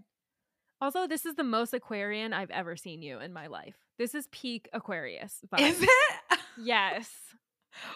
Also, 0.81 1.09
this 1.09 1.27
is 1.27 1.35
the 1.35 1.43
most 1.43 1.75
Aquarian 1.75 2.33
I've 2.33 2.53
ever 2.53 2.77
seen 2.77 3.03
you 3.03 3.19
in 3.19 3.33
my 3.33 3.49
life. 3.49 3.75
This 3.99 4.15
is 4.15 4.29
peak 4.31 4.69
Aquarius. 4.73 5.41
Is 5.59 5.83
it? 5.83 5.89
Yes. 6.61 7.09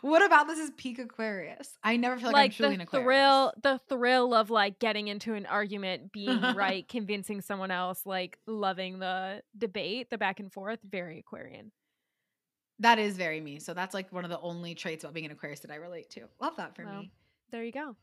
What 0.03 0.25
about 0.25 0.47
this 0.47 0.59
is 0.59 0.71
peak 0.77 0.99
Aquarius? 0.99 1.79
I 1.83 1.97
never 1.97 2.17
feel 2.19 2.27
like, 2.27 2.35
like 2.35 2.45
I'm 2.45 2.51
truly 2.51 2.75
the 2.77 2.77
an 2.77 2.81
Aquarius. 2.83 3.05
thrill 3.05 3.53
the 3.63 3.81
thrill 3.89 4.35
of 4.35 4.51
like 4.51 4.79
getting 4.79 5.09
into 5.09 5.35
an 5.35 5.47
argument 5.47 6.13
being 6.13 6.51
right 6.55 6.87
convincing 6.89 7.41
someone 7.41 7.71
else 7.71 8.07
like 8.07 8.39
loving 8.47 8.99
the 8.99 9.43
debate 9.57 10.11
the 10.11 10.19
back 10.19 10.41
and 10.41 10.53
forth 10.53 10.81
very 10.85 11.19
aquarian 11.19 11.73
That 12.81 12.99
is 12.99 13.17
very 13.17 13.41
me. 13.41 13.59
So 13.61 13.75
that's 13.75 13.95
like 13.95 14.13
one 14.13 14.25
of 14.25 14.31
the 14.31 14.41
only 14.41 14.75
traits 14.75 15.05
about 15.05 15.15
being 15.15 15.27
an 15.27 15.33
Aquarius 15.33 15.61
that 15.61 15.71
I 15.71 15.77
relate 15.77 16.11
to. 16.11 16.29
Love 16.41 16.57
that 16.57 16.75
for 16.75 16.85
Well, 16.85 17.01
me. 17.03 17.13
there 17.51 17.65
you 17.65 17.73
go 17.73 17.97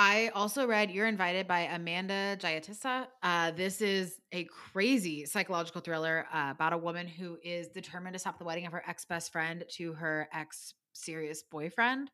I 0.00 0.30
also 0.32 0.64
read 0.64 0.92
You're 0.92 1.08
Invited 1.08 1.48
by 1.48 1.62
Amanda 1.62 2.36
Jayatissa. 2.38 3.08
Uh, 3.20 3.50
this 3.50 3.80
is 3.80 4.20
a 4.30 4.44
crazy 4.44 5.26
psychological 5.26 5.80
thriller 5.80 6.24
uh, 6.32 6.52
about 6.52 6.72
a 6.72 6.78
woman 6.78 7.08
who 7.08 7.36
is 7.42 7.66
determined 7.66 8.12
to 8.12 8.20
stop 8.20 8.38
the 8.38 8.44
wedding 8.44 8.64
of 8.64 8.70
her 8.70 8.84
ex 8.86 9.04
best 9.04 9.32
friend 9.32 9.64
to 9.72 9.92
her 9.94 10.28
ex 10.32 10.74
serious 10.92 11.42
boyfriend. 11.42 12.12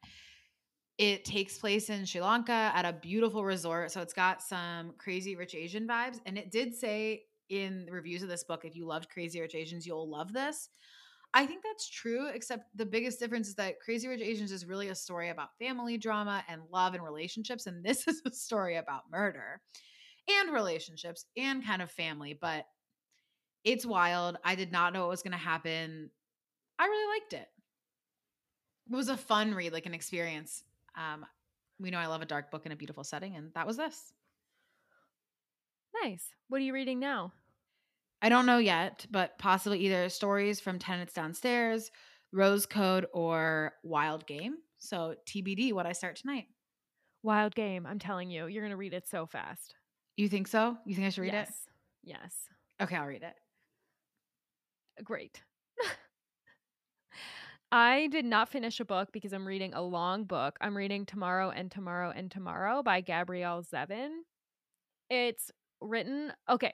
It 0.97 1.27
takes 1.27 1.59
place 1.59 1.91
in 1.91 2.07
Sri 2.07 2.23
Lanka 2.23 2.73
at 2.75 2.87
a 2.87 2.95
beautiful 2.95 3.45
resort. 3.45 3.93
So 3.93 4.01
it's 4.01 4.15
got 4.15 4.41
some 4.41 4.95
crazy 4.97 5.37
rich 5.37 5.55
Asian 5.55 5.87
vibes. 5.87 6.21
And 6.25 6.39
it 6.39 6.51
did 6.51 6.75
say 6.75 7.25
in 7.51 7.85
the 7.85 7.93
reviews 7.93 8.23
of 8.23 8.31
this 8.31 8.45
book 8.45 8.65
if 8.65 8.75
you 8.75 8.87
loved 8.87 9.11
Crazy 9.11 9.43
Rich 9.43 9.55
Asians, 9.55 9.87
you'll 9.87 10.09
love 10.09 10.33
this. 10.33 10.71
I 11.37 11.47
think 11.47 11.65
that's 11.65 11.91
true, 11.91 12.29
except 12.29 12.69
the 12.77 12.87
biggest 12.87 13.19
difference 13.19 13.49
is 13.49 13.57
that 13.57 13.81
Crazy 13.81 14.07
Rich 14.07 14.21
Asians 14.21 14.53
is 14.53 14.65
really 14.65 14.89
a 14.89 14.95
story 14.95 15.31
about 15.31 15.59
family 15.59 15.99
drama 15.99 16.45
and 16.49 16.63
love 16.73 16.95
and 16.95 17.03
relationships. 17.03 17.67
And 17.67 17.85
this 17.85 18.07
is 18.09 18.23
a 18.25 18.31
story 18.31 18.77
about 18.77 19.11
murder 19.11 19.61
and 20.29 20.53
relationships 20.53 21.27
and 21.37 21.67
kind 21.67 21.83
of 21.83 21.91
family. 21.91 22.39
But 22.41 22.67
it's 23.65 23.85
wild. 23.85 24.37
I 24.45 24.55
did 24.55 24.71
not 24.71 24.93
know 24.93 25.01
what 25.01 25.11
was 25.11 25.23
going 25.23 25.33
to 25.33 25.39
happen. 25.39 26.11
I 26.79 26.85
really 26.85 27.21
liked 27.21 27.33
it. 27.33 27.49
It 28.93 28.97
was 28.97 29.09
a 29.09 29.17
fun 29.17 29.55
read, 29.55 29.73
like 29.73 29.87
an 29.87 29.95
experience. 29.95 30.63
Um, 30.97 31.27
we 31.81 31.91
know 31.91 31.99
I 31.99 32.07
love 32.07 32.23
a 32.23 32.27
dark 32.27 32.53
book 32.53 32.65
in 32.67 32.73
a 32.73 32.77
beautiful 32.77 33.03
setting, 33.03 33.35
and 33.35 33.51
that 33.55 33.67
was 33.67 33.77
this. 33.77 34.13
nice 36.03 36.29
what 36.49 36.61
are 36.61 36.65
you 36.65 36.75
reading 36.75 37.01
now 37.01 37.33
I 38.25 38.29
don't 38.31 38.47
know 38.47 38.59
yet, 38.59 39.07
but 39.11 39.39
possibly 39.39 39.81
either 39.81 40.09
stories 40.09 40.59
from 40.59 40.79
Tenants 40.79 41.13
Downstairs, 41.13 41.91
Rose 42.33 42.65
Code, 42.65 43.07
or 43.13 43.75
Wild 43.83 44.27
Game. 44.27 44.57
So 44.79 45.15
TBD 45.29 45.73
what 45.75 45.87
I 45.87 45.93
start 45.93 46.17
tonight. 46.17 46.47
wild 47.23 47.55
game 47.55 47.87
i'm 47.87 47.99
telling 47.99 48.29
you 48.31 48.47
you're 48.47 48.63
gonna 48.63 48.77
read 48.77 48.93
it 48.93 49.07
so 49.09 49.25
fast 49.27 49.75
You 50.17 50.29
think 50.29 50.47
so? 50.47 50.77
You 50.85 50.95
think 50.95 51.07
I 51.07 51.11
should 51.11 51.23
read 51.23 51.35
it? 51.35 51.49
yes 51.49 51.69
yes? 52.03 52.35
Okay, 52.83 52.97
I'll 52.97 53.07
read 53.07 53.23
it. 53.23 53.35
great 55.05 55.43
I 57.73 58.09
did 58.13 58.25
not 58.25 58.49
finish 58.51 58.79
a 58.79 58.85
book 58.85 59.09
because 59.13 59.33
I'm 59.33 59.47
reading 59.47 59.75
a 59.75 59.83
long 59.83 60.25
book. 60.25 60.57
I'm 60.61 60.77
reading 60.77 61.07
Tomorrow 61.07 61.51
and 61.51 61.71
Tomorrow 61.71 62.13
and 62.15 62.31
Tomorrow 62.31 62.83
by 62.85 63.01
Gabrielle 63.01 63.63
Zevin. 63.65 64.11
It's 65.11 65.51
written, 65.81 66.33
okay, 66.49 66.73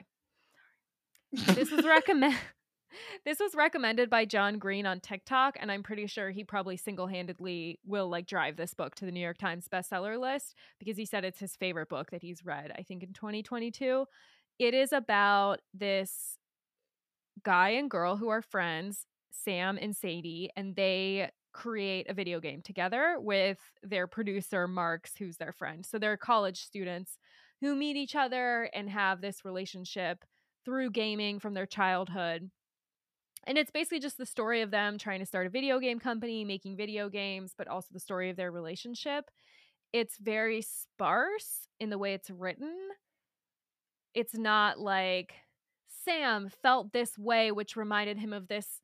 this 1.32 1.70
was 1.70 1.84
recommend 1.86 2.36
this 3.24 3.38
was 3.38 3.54
recommended 3.54 4.10
by 4.10 4.24
John 4.24 4.58
Green 4.58 4.86
on 4.86 5.00
TikTok 5.00 5.56
and 5.60 5.70
I'm 5.70 5.82
pretty 5.82 6.06
sure 6.06 6.30
he 6.30 6.44
probably 6.44 6.76
single-handedly 6.76 7.78
will 7.86 8.08
like 8.08 8.26
drive 8.26 8.56
this 8.56 8.74
book 8.74 8.94
to 8.96 9.04
the 9.04 9.12
New 9.12 9.20
York 9.20 9.38
Times 9.38 9.68
bestseller 9.72 10.18
list 10.18 10.54
because 10.78 10.96
he 10.96 11.04
said 11.04 11.24
it's 11.24 11.38
his 11.38 11.56
favorite 11.56 11.88
book 11.88 12.10
that 12.10 12.22
he's 12.22 12.44
read 12.44 12.72
I 12.76 12.82
think 12.82 13.02
in 13.02 13.12
2022. 13.12 14.06
It 14.58 14.74
is 14.74 14.92
about 14.92 15.60
this 15.72 16.36
guy 17.42 17.70
and 17.70 17.90
girl 17.90 18.16
who 18.16 18.28
are 18.28 18.42
friends, 18.42 19.06
Sam 19.30 19.78
and 19.80 19.96
Sadie, 19.96 20.50
and 20.54 20.76
they 20.76 21.30
create 21.52 22.08
a 22.08 22.14
video 22.14 22.40
game 22.40 22.62
together 22.62 23.16
with 23.18 23.58
their 23.82 24.06
producer 24.06 24.68
Marx 24.68 25.12
who's 25.18 25.36
their 25.36 25.52
friend. 25.52 25.84
So 25.84 25.98
they're 25.98 26.16
college 26.16 26.60
students 26.60 27.18
who 27.60 27.74
meet 27.74 27.96
each 27.96 28.14
other 28.14 28.70
and 28.74 28.88
have 28.88 29.20
this 29.20 29.44
relationship 29.44 30.24
through 30.64 30.90
gaming 30.90 31.38
from 31.38 31.54
their 31.54 31.66
childhood. 31.66 32.50
And 33.46 33.56
it's 33.56 33.70
basically 33.70 34.00
just 34.00 34.18
the 34.18 34.26
story 34.26 34.60
of 34.60 34.70
them 34.70 34.98
trying 34.98 35.20
to 35.20 35.26
start 35.26 35.46
a 35.46 35.50
video 35.50 35.78
game 35.78 35.98
company, 35.98 36.44
making 36.44 36.76
video 36.76 37.08
games, 37.08 37.54
but 37.56 37.68
also 37.68 37.88
the 37.92 38.00
story 38.00 38.30
of 38.30 38.36
their 38.36 38.50
relationship. 38.50 39.30
It's 39.92 40.18
very 40.18 40.62
sparse 40.62 41.66
in 41.78 41.90
the 41.90 41.98
way 41.98 42.14
it's 42.14 42.30
written. 42.30 42.74
It's 44.14 44.34
not 44.34 44.78
like 44.78 45.32
Sam 46.04 46.50
felt 46.62 46.92
this 46.92 47.18
way, 47.18 47.50
which 47.50 47.76
reminded 47.76 48.18
him 48.18 48.32
of 48.32 48.48
this 48.48 48.80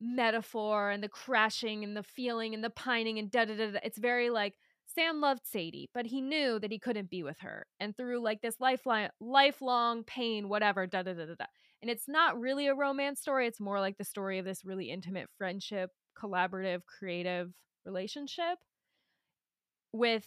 metaphor 0.00 0.90
and 0.90 1.02
the 1.02 1.08
crashing 1.08 1.84
and 1.84 1.96
the 1.96 2.02
feeling 2.02 2.54
and 2.54 2.64
the 2.64 2.70
pining 2.70 3.18
and 3.18 3.30
da 3.30 3.44
da 3.44 3.56
da. 3.56 3.78
It's 3.84 3.98
very 3.98 4.30
like 4.30 4.54
Sam 4.94 5.20
loved 5.20 5.46
Sadie, 5.46 5.90
but 5.94 6.06
he 6.06 6.20
knew 6.20 6.58
that 6.58 6.70
he 6.72 6.78
couldn't 6.78 7.10
be 7.10 7.22
with 7.22 7.38
her. 7.40 7.66
And 7.78 7.96
through 7.96 8.20
like 8.20 8.40
this 8.42 8.56
lifelong, 8.60 9.08
lifelong 9.20 10.04
pain, 10.04 10.48
whatever, 10.48 10.86
da 10.86 11.02
da 11.02 11.14
da 11.14 11.26
da 11.26 11.34
da. 11.38 11.46
And 11.82 11.90
it's 11.90 12.08
not 12.08 12.38
really 12.40 12.66
a 12.66 12.74
romance 12.74 13.20
story. 13.20 13.46
It's 13.46 13.60
more 13.60 13.80
like 13.80 13.96
the 13.98 14.04
story 14.04 14.38
of 14.38 14.44
this 14.44 14.64
really 14.64 14.90
intimate 14.90 15.28
friendship, 15.38 15.90
collaborative, 16.20 16.84
creative 16.86 17.52
relationship 17.84 18.58
with 19.92 20.26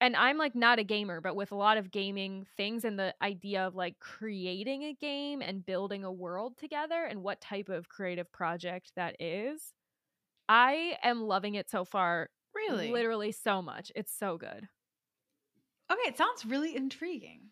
and 0.00 0.16
I'm 0.16 0.38
like 0.38 0.54
not 0.56 0.78
a 0.80 0.84
gamer, 0.84 1.20
but 1.20 1.36
with 1.36 1.52
a 1.52 1.56
lot 1.56 1.78
of 1.78 1.90
gaming 1.90 2.46
things 2.56 2.84
and 2.84 2.98
the 2.98 3.14
idea 3.22 3.66
of 3.66 3.76
like 3.76 3.98
creating 4.00 4.84
a 4.84 4.94
game 4.94 5.42
and 5.42 5.64
building 5.64 6.04
a 6.04 6.12
world 6.12 6.58
together 6.58 7.04
and 7.04 7.22
what 7.22 7.40
type 7.40 7.68
of 7.68 7.88
creative 7.88 8.30
project 8.32 8.92
that 8.96 9.16
is. 9.20 9.72
I 10.48 10.96
am 11.02 11.22
loving 11.22 11.56
it 11.56 11.70
so 11.70 11.84
far. 11.84 12.30
Really? 12.54 12.92
Literally 12.92 13.32
so 13.32 13.62
much. 13.62 13.92
It's 13.94 14.12
so 14.12 14.36
good. 14.36 14.68
Okay, 15.90 16.08
it 16.08 16.16
sounds 16.16 16.46
really 16.46 16.76
intriguing. 16.76 17.50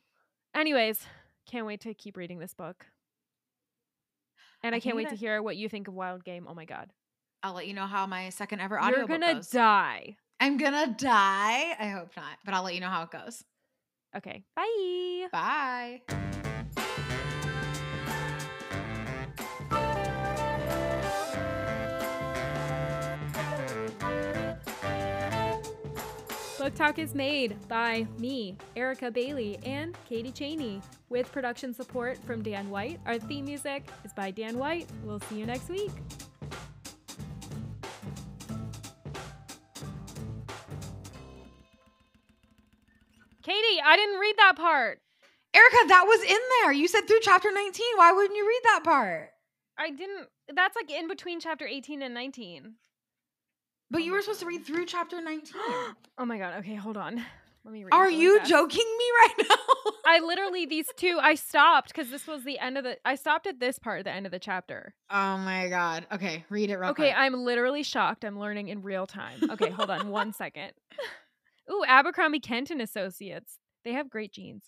Anyways, 0.54 1.04
can't 1.46 1.66
wait 1.66 1.80
to 1.82 1.94
keep 1.94 2.16
reading 2.16 2.38
this 2.38 2.54
book. 2.54 2.86
And 4.62 4.74
I, 4.74 4.78
I 4.78 4.80
can't 4.80 4.96
wait 4.96 5.08
to 5.08 5.16
hear 5.16 5.42
what 5.42 5.56
you 5.56 5.68
think 5.68 5.88
of 5.88 5.94
Wild 5.94 6.24
Game. 6.24 6.46
Oh 6.48 6.54
my 6.54 6.64
god. 6.64 6.90
I'll 7.42 7.54
let 7.54 7.66
you 7.66 7.74
know 7.74 7.86
how 7.86 8.06
my 8.06 8.28
second 8.30 8.60
ever 8.60 8.78
goes. 8.78 8.90
You're 8.90 9.06
gonna 9.06 9.34
goes. 9.34 9.48
die. 9.48 10.16
I'm 10.38 10.56
gonna 10.56 10.94
die. 10.98 11.74
I 11.78 11.88
hope 11.88 12.16
not, 12.16 12.38
but 12.44 12.54
I'll 12.54 12.62
let 12.62 12.74
you 12.74 12.80
know 12.80 12.88
how 12.88 13.02
it 13.02 13.10
goes. 13.10 13.42
Okay. 14.16 14.44
Bye. 14.56 15.28
Bye. 15.32 16.30
Book 26.70 26.86
Talk 26.86 26.98
is 27.00 27.16
made 27.16 27.56
by 27.66 28.06
me, 28.20 28.56
Erica 28.76 29.10
Bailey, 29.10 29.58
and 29.64 29.96
Katie 30.08 30.30
Cheney, 30.30 30.80
with 31.08 31.30
production 31.32 31.74
support 31.74 32.16
from 32.18 32.44
Dan 32.44 32.70
White. 32.70 33.00
Our 33.06 33.18
theme 33.18 33.46
music 33.46 33.88
is 34.04 34.12
by 34.12 34.30
Dan 34.30 34.56
White. 34.56 34.88
We'll 35.02 35.18
see 35.18 35.40
you 35.40 35.46
next 35.46 35.68
week. 35.68 35.90
Katie, 43.42 43.80
I 43.84 43.96
didn't 43.96 44.20
read 44.20 44.36
that 44.36 44.54
part. 44.56 45.00
Erica, 45.52 45.76
that 45.88 46.04
was 46.06 46.22
in 46.22 46.38
there. 46.62 46.72
You 46.72 46.86
said 46.86 47.08
through 47.08 47.18
chapter 47.22 47.50
19. 47.50 47.84
Why 47.96 48.12
wouldn't 48.12 48.36
you 48.36 48.46
read 48.46 48.60
that 48.62 48.82
part? 48.84 49.30
I 49.76 49.90
didn't. 49.90 50.28
That's 50.54 50.76
like 50.76 50.88
in 50.88 51.08
between 51.08 51.40
chapter 51.40 51.66
18 51.66 52.00
and 52.00 52.14
19. 52.14 52.74
But 53.90 54.02
you 54.04 54.12
were 54.12 54.20
supposed 54.20 54.40
to 54.40 54.46
read 54.46 54.64
through 54.64 54.86
chapter 54.86 55.20
19. 55.20 55.52
oh 56.18 56.24
my 56.24 56.38
god. 56.38 56.58
Okay, 56.60 56.74
hold 56.76 56.96
on. 56.96 57.24
Let 57.64 57.72
me 57.74 57.84
read. 57.84 57.92
Are 57.92 58.04
really 58.04 58.16
you 58.20 58.38
fast. 58.38 58.50
joking 58.50 58.86
me 58.98 59.04
right 59.18 59.34
now? 59.50 59.56
I 60.06 60.20
literally 60.20 60.64
these 60.64 60.86
two 60.96 61.18
I 61.20 61.34
stopped 61.34 61.88
because 61.94 62.10
this 62.10 62.26
was 62.26 62.42
the 62.44 62.58
end 62.58 62.78
of 62.78 62.84
the 62.84 62.96
I 63.04 63.16
stopped 63.16 63.46
at 63.46 63.60
this 63.60 63.78
part 63.78 63.98
at 64.00 64.04
the 64.06 64.12
end 64.12 64.24
of 64.26 64.32
the 64.32 64.38
chapter. 64.38 64.94
oh 65.10 65.36
my 65.38 65.68
god. 65.68 66.06
Okay, 66.12 66.44
read 66.48 66.70
it 66.70 66.76
real 66.76 66.90
Okay, 66.90 67.10
quick. 67.10 67.14
I'm 67.16 67.34
literally 67.44 67.82
shocked. 67.82 68.24
I'm 68.24 68.38
learning 68.38 68.68
in 68.68 68.82
real 68.82 69.06
time. 69.06 69.50
Okay, 69.50 69.68
hold 69.70 69.90
on 69.90 70.08
one 70.10 70.32
second. 70.32 70.72
Ooh, 71.70 71.84
Abercrombie 71.86 72.40
Kenton 72.40 72.80
Associates. 72.80 73.58
They 73.84 73.92
have 73.92 74.08
great 74.10 74.32
jeans. 74.32 74.64